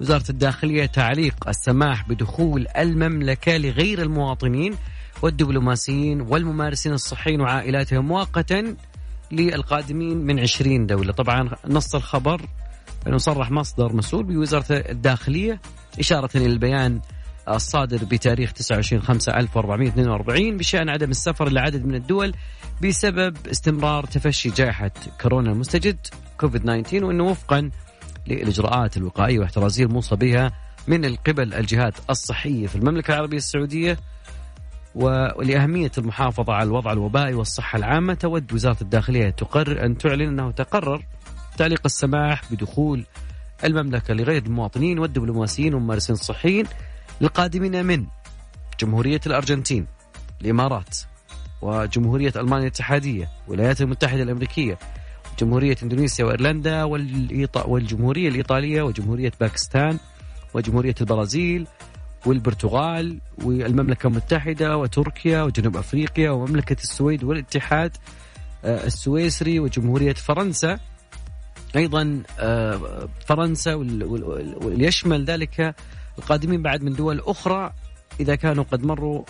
وزارة 0.00 0.30
الداخلية 0.30 0.86
تعليق 0.86 1.48
السماح 1.48 2.08
بدخول 2.08 2.66
المملكة 2.76 3.56
لغير 3.56 4.02
المواطنين 4.02 4.74
والدبلوماسيين 5.22 6.20
والممارسين 6.20 6.92
الصحيين 6.92 7.40
وعائلاتهم 7.40 8.08
مؤقتا 8.08 8.76
للقادمين 9.32 10.18
من 10.18 10.40
20 10.40 10.86
دولة. 10.86 11.12
طبعا 11.12 11.50
نص 11.66 11.94
الخبر 11.94 12.40
أنه 13.06 13.18
صرح 13.18 13.50
مصدر 13.50 13.92
مسؤول 13.92 14.24
بوزارة 14.24 14.64
الداخلية 14.70 15.60
إشارة 15.98 16.30
إلى 16.34 16.46
البيان 16.46 17.00
الصادر 17.48 18.04
بتاريخ 18.04 18.52
29 18.52 19.02
5 19.02 19.36
1442 19.36 20.56
بشأن 20.56 20.88
عدم 20.88 21.10
السفر 21.10 21.48
لعدد 21.48 21.84
من 21.84 21.94
الدول 21.94 22.34
بسبب 22.82 23.36
استمرار 23.46 24.04
تفشي 24.04 24.50
جائحة 24.50 24.90
كورونا 25.20 25.52
المستجد 25.52 25.98
كوفيد 26.40 26.62
19 26.62 27.04
وأنه 27.04 27.24
وفقا 27.24 27.70
للإجراءات 28.26 28.96
الوقائية 28.96 29.38
واحترازية 29.38 29.84
الموصى 29.84 30.16
بها 30.16 30.52
من 30.88 31.14
قبل 31.16 31.54
الجهات 31.54 31.94
الصحية. 32.10 32.66
في 32.66 32.76
المملكة 32.76 33.14
العربية 33.14 33.36
السعودية 33.36 33.98
ولأهمية 34.94 35.90
المحافظة 35.98 36.52
على 36.52 36.66
الوضع 36.66 36.92
الوبائي 36.92 37.34
والصحة 37.34 37.76
العامة 37.76 38.14
تود 38.14 38.52
وزارة 38.52 38.76
الداخلية 38.82 39.30
تقرر 39.30 39.84
أن 39.86 39.98
تعلن 39.98 40.28
أنه 40.28 40.50
تقرر 40.50 41.04
تعليق 41.58 41.80
السماح 41.84 42.42
بدخول 42.52 43.04
المملكة 43.64 44.14
لغير 44.14 44.42
المواطنين 44.46 44.98
والدبلوماسيين 44.98 45.74
والممارسين 45.74 46.14
الصحيين 46.14 46.66
القادمين 47.22 47.86
من 47.86 48.06
جمهورية 48.80 49.20
الأرجنتين 49.26 49.86
الإمارات 50.42 50.98
وجمهورية 51.62 52.32
ألمانيا 52.36 52.66
الاتحادية 52.66 53.28
والولايات 53.48 53.80
المتحدة 53.80 54.22
الأمريكية 54.22 54.78
جمهورية 55.40 55.76
إندونيسيا 55.82 56.24
وإيرلندا 56.24 56.84
والجمهورية 57.64 58.28
الإيطالية 58.28 58.82
وجمهورية 58.82 59.32
باكستان 59.40 59.98
وجمهورية 60.54 60.94
البرازيل 61.00 61.66
والبرتغال 62.26 63.18
والمملكة 63.44 64.06
المتحدة 64.06 64.76
وتركيا 64.76 65.42
وجنوب 65.42 65.76
أفريقيا 65.76 66.30
ومملكة 66.30 66.76
السويد 66.82 67.24
والاتحاد 67.24 67.96
آه، 68.64 68.86
السويسري 68.86 69.60
وجمهورية 69.60 70.12
فرنسا. 70.12 70.78
أيضا 71.76 72.22
آه، 72.38 73.08
فرنسا 73.26 73.74
ويشمل 74.62 75.24
ذلك 75.24 75.74
القادمين 76.18 76.62
بعد 76.62 76.82
من 76.82 76.92
دول 76.92 77.20
أخرى 77.20 77.72
إذا 78.20 78.34
كانوا 78.34 78.64
قد 78.72 78.84
مروا 78.84 79.22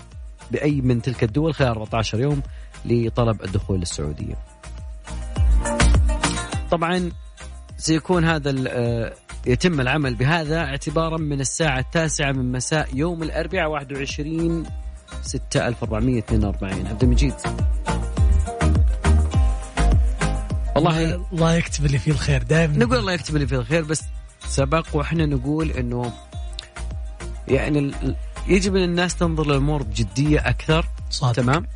بأي 0.50 0.80
من 0.80 1.02
تلك 1.02 1.24
الدول 1.24 1.54
خلال 1.54 1.68
14 1.68 2.20
يوم 2.20 2.42
لطلب 2.84 3.42
الدخول 3.42 3.78
للسعودية. 3.78 4.34
طبعا 6.70 7.10
سيكون 7.76 8.24
هذا 8.24 8.54
آه، 8.68 9.12
يتم 9.46 9.80
العمل 9.80 10.14
بهذا 10.14 10.64
اعتبارا 10.64 11.16
من 11.16 11.40
الساعة 11.40 11.78
التاسعة 11.78 12.32
من 12.32 12.52
مساء 12.52 12.88
يوم 12.94 13.22
الأربعاء 13.22 13.70
21 13.70 14.66
6442 15.22 16.86
عبد 16.86 17.02
المجيد. 17.02 17.34
والله 20.76 21.14
الله 21.32 21.54
يكتب 21.54 21.86
اللي 21.86 21.98
فيه 21.98 22.12
الخير 22.12 22.42
دائما. 22.42 22.76
نقول 22.76 22.98
الله 22.98 23.12
يكتب 23.12 23.36
اللي 23.36 23.46
فيه 23.46 23.56
الخير 23.56 23.84
بس 23.84 24.02
سبق 24.48 24.86
وإحنا 24.92 25.26
نقول 25.26 25.70
إنه 25.70 26.12
يعني 27.48 27.92
يجب 28.46 28.76
إن 28.76 28.82
الناس 28.82 29.16
تنظر 29.16 29.46
للأمور 29.46 29.82
بجدية 29.82 30.48
أكثر 30.48 30.86
صادق. 31.10 31.32
تمام؟ 31.42 31.66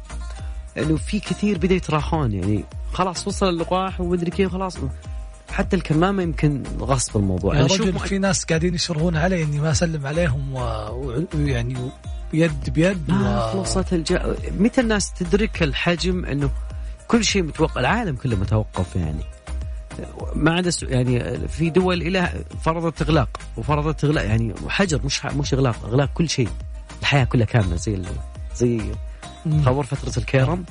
لأنه 0.76 0.96
في 0.96 1.20
كثير 1.20 1.58
بدا 1.58 1.74
يتراخون 1.74 2.32
يعني 2.32 2.64
خلاص 2.92 3.26
وصل 3.28 3.48
اللقاح 3.48 4.00
ومدري 4.00 4.30
كيف 4.30 4.52
خلاص. 4.52 4.78
حتى 5.52 5.76
الكمامة 5.76 6.22
يمكن 6.22 6.62
غصب 6.80 7.16
الموضوع. 7.16 7.56
يا 7.56 7.62
رجل 7.64 7.98
في 7.98 8.18
ناس 8.18 8.44
قاعدين 8.44 8.74
يشرهون 8.74 9.16
علي 9.16 9.42
إني 9.42 9.60
ما 9.60 9.70
أسلم 9.70 10.06
عليهم 10.06 10.54
و- 10.54 11.26
ويعني 11.34 11.76
يد 12.32 12.70
بيد 12.70 13.10
و... 13.10 13.60
وصلت 13.60 13.92
الج... 13.92 14.16
متى 14.58 14.80
الناس 14.80 15.12
تدرك 15.12 15.62
الحجم 15.62 16.24
إنه 16.24 16.50
كل 17.08 17.24
شيء 17.24 17.42
متوقف 17.42 17.78
العالم 17.78 18.16
كله 18.16 18.36
متوقف 18.36 18.96
يعني. 18.96 19.24
ما 20.34 20.54
عدا 20.54 20.70
يعني 20.82 21.48
في 21.48 21.70
دول 21.70 22.02
إلى 22.02 22.44
فرضت 22.64 23.02
إغلاق 23.02 23.28
وفرضت 23.56 24.04
إغلاق 24.04 24.24
يعني 24.24 24.54
حجر 24.68 25.00
مش 25.04 25.24
مش 25.26 25.54
إغلاق 25.54 25.84
إغلاق 25.84 26.10
كل 26.14 26.28
شيء. 26.28 26.48
الحياة 27.00 27.24
كلها 27.24 27.46
كاملة 27.46 27.76
زي 27.76 27.94
ال- 27.94 28.06
زي. 28.56 28.80
تصور 29.62 29.84
فترة 29.84 30.18
الكيرم 30.22 30.64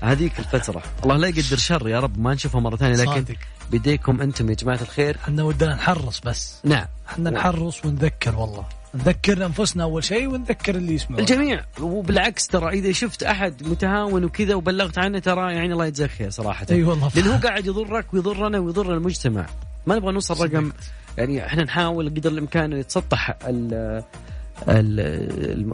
هذيك 0.00 0.38
الفترة. 0.38 0.82
الله 1.04 1.16
لا 1.16 1.28
يقدر 1.28 1.56
شر 1.56 1.88
يا 1.88 2.00
رب 2.00 2.18
ما 2.18 2.34
نشوفها 2.34 2.60
مرة 2.60 2.76
ثانية 2.76 2.96
لكن 2.96 3.10
صادق. 3.10 3.36
بيديكم 3.70 4.20
أنتم 4.20 4.50
يا 4.50 4.54
جماعة 4.54 4.80
الخير. 4.80 5.16
إحنا 5.24 5.42
ودنا 5.42 5.74
نحرص 5.74 6.20
بس. 6.20 6.60
نعم. 6.64 6.86
إحنا 7.08 7.30
نحرص 7.30 7.84
ونذكر 7.84 8.36
والله. 8.36 8.64
نذكر 8.94 9.46
أنفسنا 9.46 9.82
أول 9.82 10.04
شيء 10.04 10.28
ونذكر 10.28 10.74
اللي 10.74 10.94
يسمعون 10.94 11.20
الجميع. 11.20 11.64
وبالعكس 11.80 12.46
ترى 12.46 12.68
إذا 12.68 12.92
شفت 12.92 13.22
أحد 13.22 13.68
متهاون 13.68 14.24
وكذا 14.24 14.54
وبلغت 14.54 14.98
عنه 14.98 15.18
ترى 15.18 15.54
يعني 15.54 15.72
الله 15.72 15.86
يجزاك 15.86 16.10
خير 16.10 16.30
صراحة. 16.30 16.66
أي 16.70 16.82
والله. 16.82 17.10
لأنه 17.14 17.34
هو 17.34 17.40
قاعد 17.40 17.66
يضرك 17.66 18.14
ويضرنا 18.14 18.58
ويضر 18.58 18.94
المجتمع. 18.94 19.46
ما 19.86 19.96
نبغى 19.96 20.12
نوصل 20.12 20.44
رقم 20.44 20.72
يعني 21.18 21.46
إحنا 21.46 21.64
نحاول 21.64 22.08
قدر 22.08 22.30
الإمكان 22.30 22.72
يتسطح 22.72 23.38
ال 23.44 24.02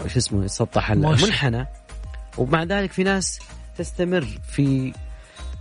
شو 0.06 0.18
اسمه 0.18 0.44
يتسطح. 0.44 0.90
المنحنى. 0.90 1.66
ومع 2.38 2.62
ذلك 2.62 2.92
في 2.92 3.02
ناس 3.02 3.38
تستمر 3.78 4.26
في 4.48 4.92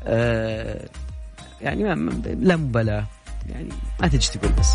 آه 0.08 0.88
يعني 1.62 1.84
لا 2.39 2.56
مبالاة. 2.56 3.06
يعني 3.49 3.69
ما 4.02 4.08
تجي 4.08 4.39
تقول 4.39 4.52
بس. 4.52 4.71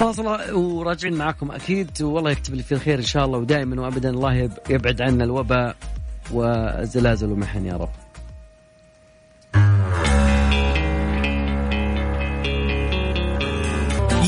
خلاص 0.00 0.18
وراجعين 0.52 1.14
معاكم 1.14 1.50
أكيد. 1.50 2.02
والله 2.02 2.30
يكتب 2.30 2.54
لي 2.54 2.62
في 2.62 2.72
الخير 2.72 2.98
إن 2.98 3.04
شاء 3.04 3.24
الله 3.24 3.38
ودائما 3.38 3.82
وابدا 3.82 4.10
الله 4.10 4.34
يب- 4.34 4.58
يبعد 4.70 5.02
عنا 5.02 5.24
الوباء 5.24 5.76
والزلازل 6.32 7.30
والمحن 7.30 7.66
يا 7.66 7.76
رب. 7.76 7.88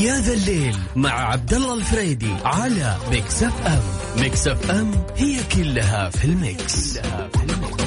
يا 0.01 0.19
ذا 0.19 0.33
الليل 0.33 0.75
مع 0.95 1.11
عبد 1.31 1.53
الله 1.53 1.73
الفريدي 1.73 2.33
على 2.45 2.95
Mix 3.11 3.43
FM. 3.43 3.98
Mix 4.17 4.47
FM 4.47 4.91
هي 5.15 5.37
كلها 5.55 6.09
في 6.09 6.25
ال 6.25 6.39
Mix, 6.39 6.97
كلها 6.97 7.27
في 7.27 7.43
ال 7.53 7.58
Mix. 7.58 7.79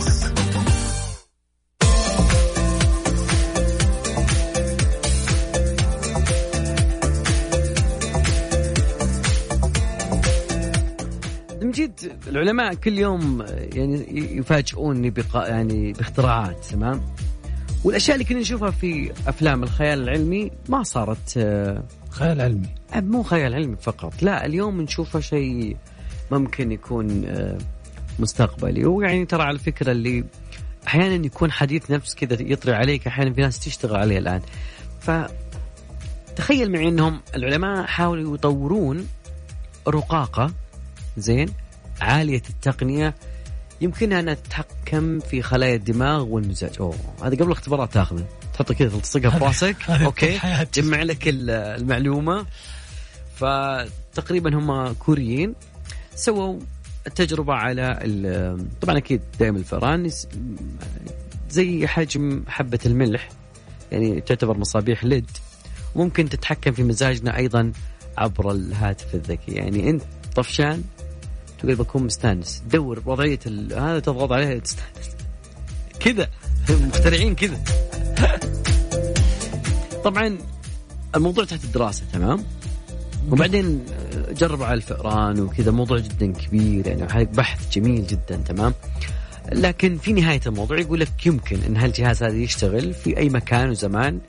جد 11.73 12.13
العلماء 12.29 12.75
كل 12.75 12.99
يوم 12.99 13.45
يعني 13.73 14.37
يفاجئوني 14.37 15.11
بقا 15.11 15.47
يعني 15.49 15.93
باختراعات 15.93 16.65
تمام 16.65 17.01
والأشياء 17.85 18.15
اللي 18.15 18.29
كنا 18.29 18.41
نشوفها 18.41 18.71
في 18.71 19.13
أفلام 19.27 19.63
الخيال 19.63 20.03
العلمي 20.03 20.51
ما 20.69 20.83
صارت 20.83 21.37
آه، 21.37 21.83
خيال 22.11 22.41
علمي 22.41 22.69
مو 22.97 23.23
خيال 23.23 23.55
علمي 23.55 23.77
فقط 23.77 24.23
لا 24.23 24.47
اليوم 24.47 24.81
نشوفه 24.81 25.21
شيء 25.21 25.77
ممكن 26.39 26.73
يكون 26.73 27.25
آه، 27.27 27.59
مستقبلي. 28.19 28.85
ويعني 28.85 29.27
ترى 29.27 29.43
على 29.43 29.55
الفكرة 29.55 29.93
اللي 29.93 30.25
أحيانا 30.87 31.27
يكون 31.27 31.53
حديث 31.53 31.91
نفس 31.91 32.15
كذا 32.15 32.43
يطري 32.43 32.75
عليك 32.75 33.07
أحيانا 33.07 33.33
في 33.33 33.41
ناس 33.41 33.59
تشتغل 33.59 33.97
عليه 33.97 34.19
الآن. 34.19 34.41
ف 35.01 35.11
تخيل 36.37 36.73
معي 36.73 36.89
أنهم 36.89 37.21
العلماء 37.35 37.87
حاولوا 37.87 38.35
يطورون 38.35 39.09
رقاقة 39.89 40.53
زين 41.17 41.49
عالية 42.01 42.43
التقنية 42.51 43.15
يمكنها 43.81 44.21
أنها 44.21 44.35
تتحكم 44.35 45.21
في 45.21 45.43
خلايا 45.43 45.75
الدماغ 45.77 46.25
والمزاج. 46.25 46.71
أوه 46.81 46.95
هذا 47.23 47.35
قبل 47.35 47.43
الاختبارات 47.47 47.93
تاخذه 47.93 48.25
تحطه 48.55 48.75
كذا 48.75 48.89
تلتصقها 48.89 49.31
في 49.31 49.45
راسك. 49.45 49.77
هذه 49.87 50.05
okay 50.05 50.35
الحياة. 50.35 50.67
جمع 50.75 51.03
لك 51.03 51.29
ال- 51.29 51.51
المعلومة. 51.51 52.47
فتقريبا 53.37 54.59
هم 54.59 54.93
كوريين. 54.93 55.55
سووا 56.15 56.59
التجربه 57.07 57.55
على 57.55 57.99
طبعا 58.81 58.99
أكيد 58.99 59.21
دائما 59.41 59.59
الفئران 59.59 60.11
زي 61.51 61.87
حجم 61.87 62.45
حبة 62.49 62.79
الملح 62.87 63.29
يعني 63.93 64.21
تعتبر 64.21 64.59
مصابيح 64.59 65.05
LED. 65.05 65.31
ممكن 65.97 66.29
تتحكم 66.29 66.73
في 66.73 66.83
مزاجنا 66.83 67.37
أيضا 67.37 67.73
عبر 68.19 68.51
الهاتف 68.51 69.15
الذكي. 69.15 69.53
يعني 69.53 69.91
أنت 69.91 70.03
طفشان 70.37 70.83
تقول 71.59 71.75
بكون 71.75 72.03
مستانس. 72.03 72.63
دور 72.71 73.03
وضعية 73.07 73.39
ال- 73.47 73.73
هذا 73.73 74.01
تضغط 74.01 74.33
عليها 74.33 74.59
تستانس. 74.59 75.11
كذا. 76.01 76.29
مخترعين 76.89 77.35
كذا. 77.35 77.61
طبعا 80.05 80.39
الموضوع 81.15 81.45
تحت 81.45 81.65
الدراسة 81.65 82.03
تمام؟ 82.13 82.45
وبعدين 83.31 83.85
جربوا 84.39 84.67
على 84.67 84.75
الفئران 84.75 85.41
وكذا 85.41 85.71
موضوع 85.71 85.99
جدا 85.99 86.33
كبير 86.33 86.87
يعني 86.87 87.25
بحث 87.25 87.71
جميل 87.71 88.07
جدا 88.07 88.37
تمام؟ 88.37 88.75
لكن 89.53 89.99
في 89.99 90.13
نهاية 90.13 90.41
الموضوع 90.47 90.79
يقول 90.79 91.01
لك 91.01 91.27
يمكن 91.27 91.59
إن 91.67 91.77
هالجهاز 91.77 92.23
هذا 92.23 92.37
يشتغل 92.37 92.95
في 92.95 93.17
أي 93.17 93.29
مكان 93.29 93.71
وزمان 93.71 94.21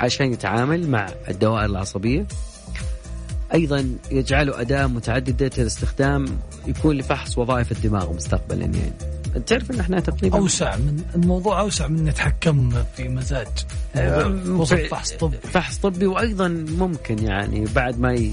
عشان 0.00 0.32
يتعامل 0.32 0.88
مع 0.88 1.08
الدوائر 1.28 1.64
العصبية. 1.64 2.26
أيضا 3.54 3.96
يجعله 4.10 4.60
أداة 4.60 4.86
متعددة 4.86 5.50
الاستخدام 5.58 6.24
يكون 6.66 6.96
لفحص 6.96 7.38
وظائف 7.38 7.72
الدماغ 7.72 8.12
مستقبلا 8.12 8.64
يعني. 8.64 8.92
تعرف 9.46 9.70
إن 9.70 9.80
إحنا 9.80 10.00
تقريبا 10.00 10.38
أوسع 10.38 10.76
من 10.76 11.02
الموضوع 11.14 11.60
أوسع 11.60 11.86
من 11.88 12.04
نتحكم 12.04 12.70
في 12.96 13.08
مزاج. 13.08 13.46
وصل 14.48 14.76
في- 14.76 14.88
فحص 14.88 15.12
طبي. 15.12 15.36
فحص 15.52 15.78
طبي 15.78 16.06
وأيضا 16.06 16.48
ممكن 16.78 17.24
يعني 17.24 17.64
بعد 17.74 17.98
ما 18.00 18.12
ي- 18.12 18.32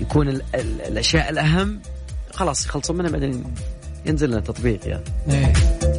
يكون 0.00 0.28
ال 0.28 0.42
ال 0.54 0.80
الأشياء 0.80 1.30
الأهم 1.30 1.80
خلاص 2.32 2.66
يخلصون 2.66 2.96
منها 2.96 3.10
بعدين 3.10 3.44
ينزل 4.06 4.30
لنا 4.30 4.40
تطبيق 4.40 4.86
يا 4.86 5.02
أخي 5.26 5.36
إيه. 5.38 5.52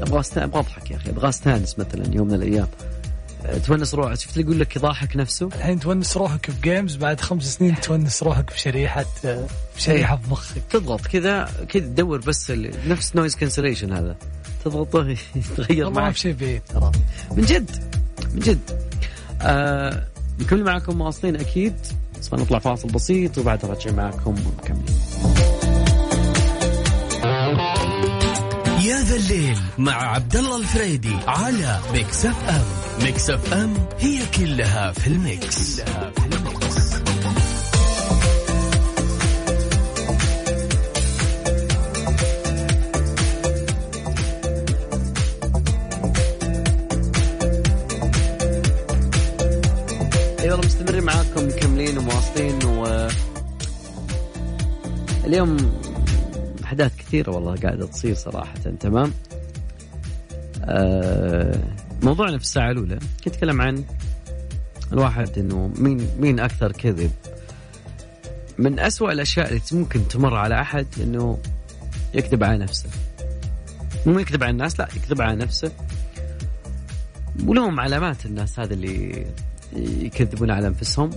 أبغى 0.04 0.24
أست- 0.24 0.38
أبغى 0.38 0.60
أضحك 0.60 0.92
يا 0.92 0.96
أخي 0.96 1.10
أبغى 1.10 1.30
أستأنس 1.30 1.80
مثلا 1.80 2.16
يوم 2.16 2.28
من 2.28 2.34
الأيام. 2.34 2.68
تونس 3.66 3.94
روحك 3.96 4.20
شفت 4.20 4.34
اللي 4.38 4.44
يقول 4.48 4.60
لك 4.60 4.76
يضحك 4.76 5.16
نفسه؟ 5.18 5.48
الحين 5.56 5.80
تونس 5.80 6.18
روحك 6.18 6.46
في 6.46 6.62
games 6.64 6.96
بعد 6.96 7.22
خمس 7.22 7.44
سنين 7.56 7.76
تونس 7.82 8.24
روحك 8.24 8.50
في 8.50 8.60
شريحة 8.60 9.06
في 9.22 9.48
شريحة 9.78 10.16
في 10.18 10.32
مخك. 10.32 10.62
تضغط 10.70 11.02
كذا 11.08 11.50
كذا 11.70 11.84
تدور 11.86 12.18
بس 12.20 12.52
نفس 12.88 13.16
noise 13.16 13.36
cancellation 13.36 13.94
هذا. 13.94 14.16
تضغطه 14.66 15.16
يتغير 15.36 15.90
معك. 16.00 16.14
في 16.14 16.20
شيء 16.20 16.34
بعيد. 16.34 16.62
ترى. 16.74 16.92
من 17.32 17.46
جد 17.46 17.72
من 18.34 18.40
جد. 18.40 18.60
آه 19.42 20.04
نكمل 20.40 20.64
معكم 20.64 20.98
مواصلين 20.98 21.36
أكيد. 21.36 21.76
بس 22.22 22.34
نطلع 22.34 22.60
فاصل 22.60 22.88
بسيط 22.88 23.38
وبعد 23.38 23.66
راجع 23.66 23.92
معكم 23.92 24.36
مكملين 24.58 24.98
يا 28.86 29.02
ذا 29.02 29.16
الليل 29.16 29.58
مع 29.78 29.94
عبد 29.94 30.36
الله 30.36 30.58
الفريدي 30.58 31.16
على 31.28 31.80
Mix 31.94 32.26
FM 32.26 32.66
Mix 33.04 33.30
FM 33.30 33.74
هي 34.00 34.20
كلها 34.38 34.92
في 34.92 35.08
ال 35.08 35.23
Mix, 35.23 35.82
كلها 35.82 36.12
في 36.12 36.26
ال 36.36 36.48
Mix. 36.48 36.98
والله 50.44 50.58
مستمرين 50.66 51.04
معاكم 51.04 51.48
مكملين 51.48 51.98
ومواصلين 51.98 52.66
و 52.66 53.08
اليوم 55.26 55.58
أحداث 56.64 56.92
كثيرة 56.98 57.32
والله 57.32 57.56
قاعدة 57.56 57.86
تصير 57.86 58.16
صراحة 58.16 58.54
تمام 58.80 59.12
آه 60.64 61.60
موضوعنا 62.04 62.38
في 62.38 62.44
الساعة 62.44 62.72
الأولى. 62.72 63.00
كنت 63.24 63.28
اتكلم 63.28 63.62
عن 63.62 63.84
الواحد 64.94 65.38
إنه 65.38 65.72
مين 65.78 66.08
مين 66.20 66.40
أكثر 66.40 66.72
كذب. 66.72 67.12
من 68.58 68.80
أسوأ 68.80 69.12
الأشياء 69.12 69.50
اللي 69.50 69.62
ممكن 69.72 70.08
تمر 70.08 70.36
على 70.36 70.62
أحد 70.62 70.88
إنه 71.02 71.40
يكذب 72.14 72.44
على 72.44 72.58
نفسه. 72.58 72.90
مو 74.06 74.20
يكذب 74.20 74.44
على 74.44 74.52
الناس 74.52 74.80
لا 74.80 74.88
يكذب 74.96 75.22
على 75.22 75.36
نفسه. 75.36 75.72
ولهم 77.46 77.80
علامات 77.80 78.26
الناس 78.26 78.60
هذا 78.60 78.74
اللي 78.74 79.26
يكذبون 79.76 80.52
على 80.52 80.68
أنفسهم. 80.68 81.10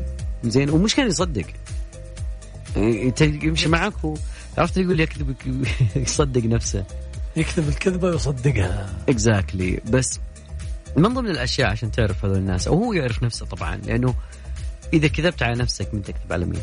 زين 0.44 0.70
ومش 0.70 0.94
كان 0.94 1.06
يصدق. 1.06 1.46
يمشي 3.20 3.68
معك 3.68 3.92
عرفت 4.58 4.76
يقول 4.76 5.00
يكذب 5.00 5.34
يصدق 5.96 6.44
نفسه. 6.44 6.84
يكتب 7.36 7.68
الكذبة 7.68 8.08
ويصدقها. 8.08 8.90
اكزاكتلي 9.08 9.76
exactly. 9.76 9.90
بس 9.90 10.20
من 10.96 11.14
ضمن 11.14 11.30
الأشياء 11.30 11.70
عشان 11.70 11.90
تعرف 11.90 12.24
هذول 12.24 12.36
الناس 12.36 12.68
أو 12.68 12.84
هو 12.84 12.92
يعرف 12.92 13.22
نفسه 13.22 13.46
طبعا 13.46 13.76
لأنه 13.76 14.14
إذا 14.92 15.08
كذبت 15.08 15.42
على 15.42 15.54
نفسك 15.54 15.94
من 15.94 16.02
تكذب 16.02 16.32
على 16.32 16.44
مين؟ 16.44 16.62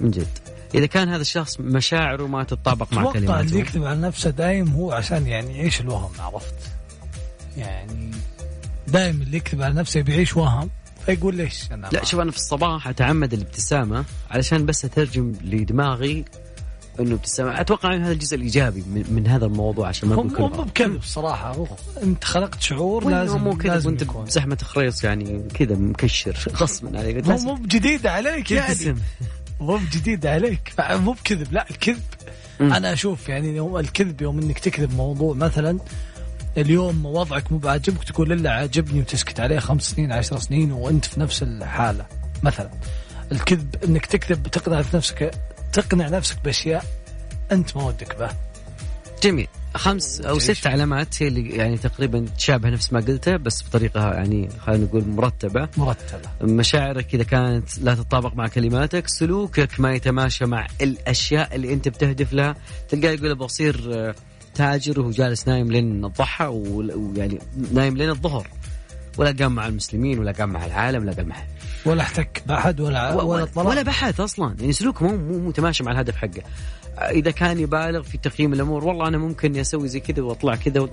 من 0.00 0.10
جد 0.10 0.26
إذا 0.74 0.86
كان 0.86 1.08
هذا 1.08 1.20
الشخص 1.20 1.60
مشاعره 1.60 2.26
ما 2.26 2.44
تتطابق 2.44 2.92
مع 2.92 3.02
كلماته 3.02 3.18
أتوقع 3.18 3.40
اللي 3.40 3.58
يكذب 3.58 3.84
على 3.84 4.00
نفسه 4.00 4.30
دايم 4.30 4.68
هو 4.68 4.92
عشان 4.92 5.26
يعني 5.26 5.58
يعيش 5.58 5.80
الوهم 5.80 6.10
عرفت؟ 6.18 6.54
يعني 7.56 8.10
دايم 8.88 9.22
اللي 9.22 9.36
يكذب 9.36 9.62
على 9.62 9.74
نفسه 9.74 10.00
بيعيش 10.00 10.36
وهم 10.36 10.70
فيقول 11.06 11.34
ليش 11.34 11.72
أنا 11.72 11.88
لا 11.92 12.04
شوف 12.04 12.20
أنا 12.20 12.30
في 12.30 12.36
الصباح 12.36 12.88
أتعمد 12.88 13.32
الابتسامة 13.32 14.04
علشان 14.30 14.66
بس 14.66 14.84
أترجم 14.84 15.32
لدماغي 15.44 16.24
إنه 17.00 17.14
ابتسامه 17.14 17.60
أتوقع 17.60 17.94
ان 17.94 18.02
هذا 18.02 18.12
الجزء 18.12 18.36
الإيجابي 18.36 18.80
من, 18.80 19.04
من 19.08 19.26
هذا 19.26 19.46
الموضوع 19.46 19.88
عشان 19.88 20.08
ما 20.08 20.14
أقول 20.14 20.32
مو 20.38 20.48
مو 20.48 20.62
بكذب 20.62 21.02
صراحة. 21.02 21.66
أنت 22.02 22.24
خلقت 22.24 22.60
شعور 22.60 23.08
لازم 23.08 23.38
مو 23.38 23.56
كذب 23.56 23.86
وأنت 23.86 24.04
بزحمة 24.04 24.58
خريص 24.62 25.04
يعني 25.04 25.42
كذا 25.54 25.76
مكشر 25.76 26.36
غصبا 26.52 26.98
عليك. 26.98 27.28
مو 27.28 27.36
مو 27.36 27.54
بجديد 27.54 28.06
عليك 28.06 28.50
يعني. 28.50 28.96
مو 29.60 29.76
بجديد 29.76 30.26
عليك. 30.26 30.72
مو 30.80 31.12
بكذب 31.12 31.52
لا 31.52 31.70
الكذب. 31.70 32.02
أنا 32.60 32.92
أشوف 32.92 33.28
يعني 33.28 33.60
هو 33.60 33.78
الكذب 33.78 34.22
يوم 34.22 34.38
إنك 34.38 34.58
تكذب 34.58 34.94
موضوع 34.94 35.34
مثلا 35.34 35.78
اليوم 36.56 37.06
وضعك 37.06 37.52
مو 37.52 37.58
بعاجبك 37.58 38.04
تقول 38.04 38.32
إلا 38.32 38.50
عاجبني 38.50 39.00
وتسكت 39.00 39.40
عليه 39.40 39.58
خمس 39.58 39.82
سنين 39.82 40.12
عشر 40.12 40.38
سنين 40.38 40.72
وأنت 40.72 41.04
في 41.04 41.20
نفس 41.20 41.42
الحالة. 41.42 42.06
مثلا 42.42 42.70
الكذب 43.32 43.76
إنك 43.84 44.06
تكذب 44.06 44.46
تقنع 44.46 44.82
في 44.82 44.96
نفسك 44.96 45.30
تقنع 45.76 46.08
نفسك 46.08 46.36
بأشياء 46.44 46.84
أنت 47.52 47.76
ما 47.76 47.84
ودك 47.84 48.18
به 48.18 48.28
جميل. 49.22 49.48
خمس 49.74 50.20
أو 50.20 50.38
ست 50.38 50.66
علامات 50.66 51.22
هي 51.22 51.28
اللي 51.28 51.50
يعني 51.50 51.76
تقريبا 51.76 52.26
تشابه 52.38 52.68
نفس 52.68 52.92
ما 52.92 53.00
قلته 53.00 53.36
بس 53.36 53.62
بطريقة 53.68 54.12
يعني 54.12 54.48
خلينا 54.66 54.84
نقول 54.84 55.08
مرتبة. 55.08 55.68
مرتبة. 55.76 56.28
مشاعرك 56.40 57.14
إذا 57.14 57.22
كانت 57.22 57.78
لا 57.78 57.94
تتطابق 57.94 58.34
مع 58.34 58.48
كلماتك 58.48 59.08
سلوكك 59.08 59.80
ما 59.80 59.94
يتماشى 59.94 60.46
مع 60.46 60.66
الأشياء 60.80 61.54
اللي 61.54 61.72
أنت 61.72 61.88
بتهدف 61.88 62.32
لها. 62.32 62.56
تلقاه 62.88 63.10
يقول 63.10 63.34
بصير 63.34 63.90
آه، 63.94 64.14
تاجر 64.54 65.00
وهو 65.00 65.10
جالس 65.10 65.48
نايم 65.48 65.72
لين 65.72 66.04
الضحى 66.04 66.46
ويعني 66.46 67.38
نايم 67.72 67.96
لين 67.96 68.10
الظهر. 68.10 68.48
ولا 69.18 69.34
قام 69.38 69.54
مع 69.54 69.66
المسلمين 69.66 70.18
ولا 70.18 70.32
قام 70.32 70.48
مع 70.48 70.66
العالم 70.66 71.02
ولا 71.02 71.12
قام 71.12 71.28
مع 71.28 71.36
ولا 71.86 72.02
احتك 72.02 72.42
بأحد 72.46 72.80
ولا 72.80 73.14
ولا 73.22 73.44
طلع 73.44 73.70
ولا 73.70 73.82
بحث 73.82 74.20
أصلا. 74.20 74.56
يعني 74.60 74.72
سلوكه 74.72 75.06
مو 75.06 75.16
مو 75.16 75.48
متماشى 75.48 75.84
مع 75.84 75.92
الهدف 75.92 76.16
حقه. 76.16 76.42
إذا 76.98 77.30
كان 77.30 77.58
يبالغ 77.58 78.02
في 78.02 78.18
تقييم 78.18 78.52
الأمور 78.52 78.84
والله 78.84 79.08
أنا 79.08 79.18
ممكن 79.18 79.56
أسوي 79.56 79.88
زي 79.88 80.00
كذا 80.00 80.22
وأطلع 80.22 80.54
كذا 80.54 80.88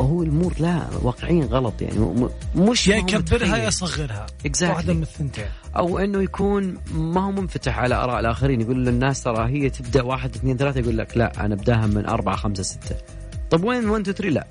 هو 0.00 0.22
الأمور 0.22 0.54
لا 0.58 0.82
واقعيا 1.02 1.44
غلط 1.44 1.82
يعني. 1.82 2.28
مش 2.56 2.88
يا 2.88 2.96
يكبرها 2.96 3.56
يا 3.56 3.68
يصغرها 3.68 4.26
exactly. 4.48 4.62
واحدة 4.62 4.94
من 4.94 5.02
الثنتين. 5.02 5.44
أو 5.76 5.98
إنه 5.98 6.22
يكون 6.22 6.78
ما 6.94 7.24
هو 7.24 7.30
منفتح 7.30 7.78
على 7.78 7.94
آراء 7.94 8.20
الآخرين. 8.20 8.60
يقول 8.60 8.84
للناس 8.84 9.22
ترى 9.22 9.48
هي 9.48 9.70
تبدأ 9.70 10.02
واحد 10.02 10.34
اثنين 10.34 10.56
ثلاثة 10.56 10.80
يقول 10.80 10.98
لك 10.98 11.16
لا 11.16 11.44
أنا 11.44 11.54
أبداها 11.54 11.86
من 11.86 12.06
أربعة 12.06 12.36
خمسة 12.36 12.62
ستة. 12.62 12.96
طب 13.50 13.64
وين 13.64 13.88
1 13.88 14.00
2 14.00 14.16
3 14.16 14.28
لا. 14.28 14.46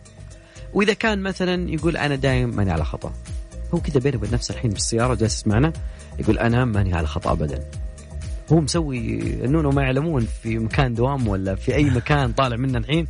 وإذا 0.74 0.94
كان 0.94 1.24
مثلا 1.24 1.70
يقول 1.70 1.98
أنا 1.98 2.16
دايم 2.16 2.56
ماني 2.56 2.72
على 2.72 2.86
خطأ. 2.86 3.14
هو 3.74 3.80
كذا 3.80 4.00
بينه 4.00 4.18
وبين 4.18 4.32
نفسه 4.32 4.54
الحين 4.54 4.72
بالسياره 4.72 5.16
جالس 5.16 5.36
يسمعنا 5.36 5.74
يقول 6.20 6.40
أنا 6.40 6.66
ماني 6.66 6.94
على 6.94 7.08
خطأ 7.08 7.32
ابدا. 7.32 7.70
هو 8.52 8.62
مسوي 8.62 9.20
إنه 9.46 9.72
ما 9.72 9.82
يعلمون 9.82 10.28
في 10.44 10.60
مكان 10.60 10.94
دوام 10.94 11.28
ولا 11.28 11.56
في 11.56 11.76
أي 11.76 11.84
مكان 11.84 12.34
طالع 12.34 12.56
منه 12.56 12.78
الحين 12.78 13.08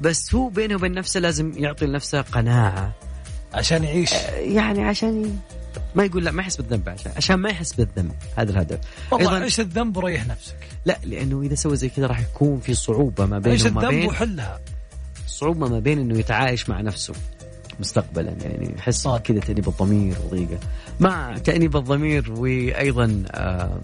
بس 0.00 0.34
هو 0.34 0.48
بينه 0.48 0.74
وبين 0.74 0.92
نفسه 0.92 1.20
لازم 1.20 1.52
يعطي 1.56 1.86
لنفسه 1.86 2.20
قناعة. 2.20 2.92
عشان 3.54 3.84
يعيش. 3.84 4.12
يعني 4.38 4.84
عشان 4.84 5.38
ما 5.94 6.04
يقول 6.04 6.24
لا 6.24 6.30
ما 6.30 6.42
يحس 6.42 6.56
بالذنب 6.56 6.88
عشان 6.88 7.12
عشان 7.16 7.36
ما 7.36 7.48
يحس 7.48 7.72
بالذنب 7.72 8.12
هذا 8.36 8.50
الهدف. 8.50 8.78
والله 9.10 9.34
عيش 9.34 9.60
الذنب 9.60 9.96
وريح 9.96 10.26
نفسك. 10.26 10.56
لا 10.84 10.98
لأنه 11.04 11.42
إذا 11.42 11.54
سوى 11.54 11.76
زي 11.76 11.88
كذا 11.88 12.06
راح 12.06 12.20
يكون 12.20 12.60
في 12.60 12.74
صعوبة 12.74 13.26
ما 13.26 13.38
بينه 13.38 13.66
وما 13.66 13.88
بين 13.88 14.08
وحلها. 14.08 14.60
صعوبة 15.26 15.68
ما 15.68 15.78
بين 15.78 15.98
إنه 15.98 16.18
يتعايش 16.18 16.68
مع 16.68 16.80
نفسه. 16.80 17.14
مستقبلا 17.80 18.30
يعني 18.42 18.74
يحس 18.78 19.08
كذا 19.08 19.40
تأنيب 19.40 19.68
الضمير 19.68 20.16
وضيقه 20.24 20.58
مع 21.00 21.38
تأنيب 21.38 21.76
الضمير 21.76 22.32
وأيضا 22.32 23.22
آه 23.30 23.80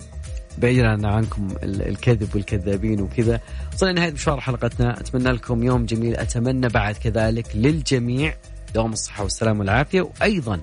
بعيدا 0.58 1.08
عنكم 1.08 1.48
الكذب 1.62 2.34
والكذابين 2.34 3.00
وكذا 3.00 3.40
وصلنا 3.74 3.92
نهاية 3.92 4.12
مشوار 4.12 4.40
حلقتنا. 4.40 5.00
أتمنى 5.00 5.32
لكم 5.32 5.62
يوم 5.62 5.86
جميل. 5.86 6.16
أتمنى 6.16 6.68
بعد 6.68 6.94
كذلك 6.94 7.46
للجميع 7.54 8.34
دوام 8.74 8.92
الصحة 8.92 9.22
والسلامة 9.22 9.60
والعافية 9.60 10.00
وأيضا 10.00 10.60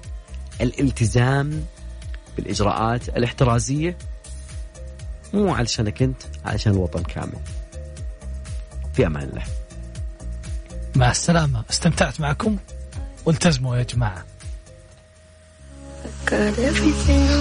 الالتزام 0.61 1.63
بالإجراءات 2.37 3.09
الاحترازية. 3.09 3.97
مو 5.33 5.53
علشانك 5.53 6.01
أنت 6.01 6.21
علشان 6.45 6.71
الوطن 6.73 7.03
كامل. 7.03 7.39
في 8.93 9.07
أمان 9.07 9.29
الله. 9.29 9.43
مع 10.95 11.11
السلامة. 11.11 11.63
استمتعت 11.69 12.21
معكم. 12.21 12.57
والتزموا 13.28 13.76
يا 13.76 13.82
جماعة 13.82 14.24
Got 16.26 16.58
everything 16.58 17.22
I 17.30 17.34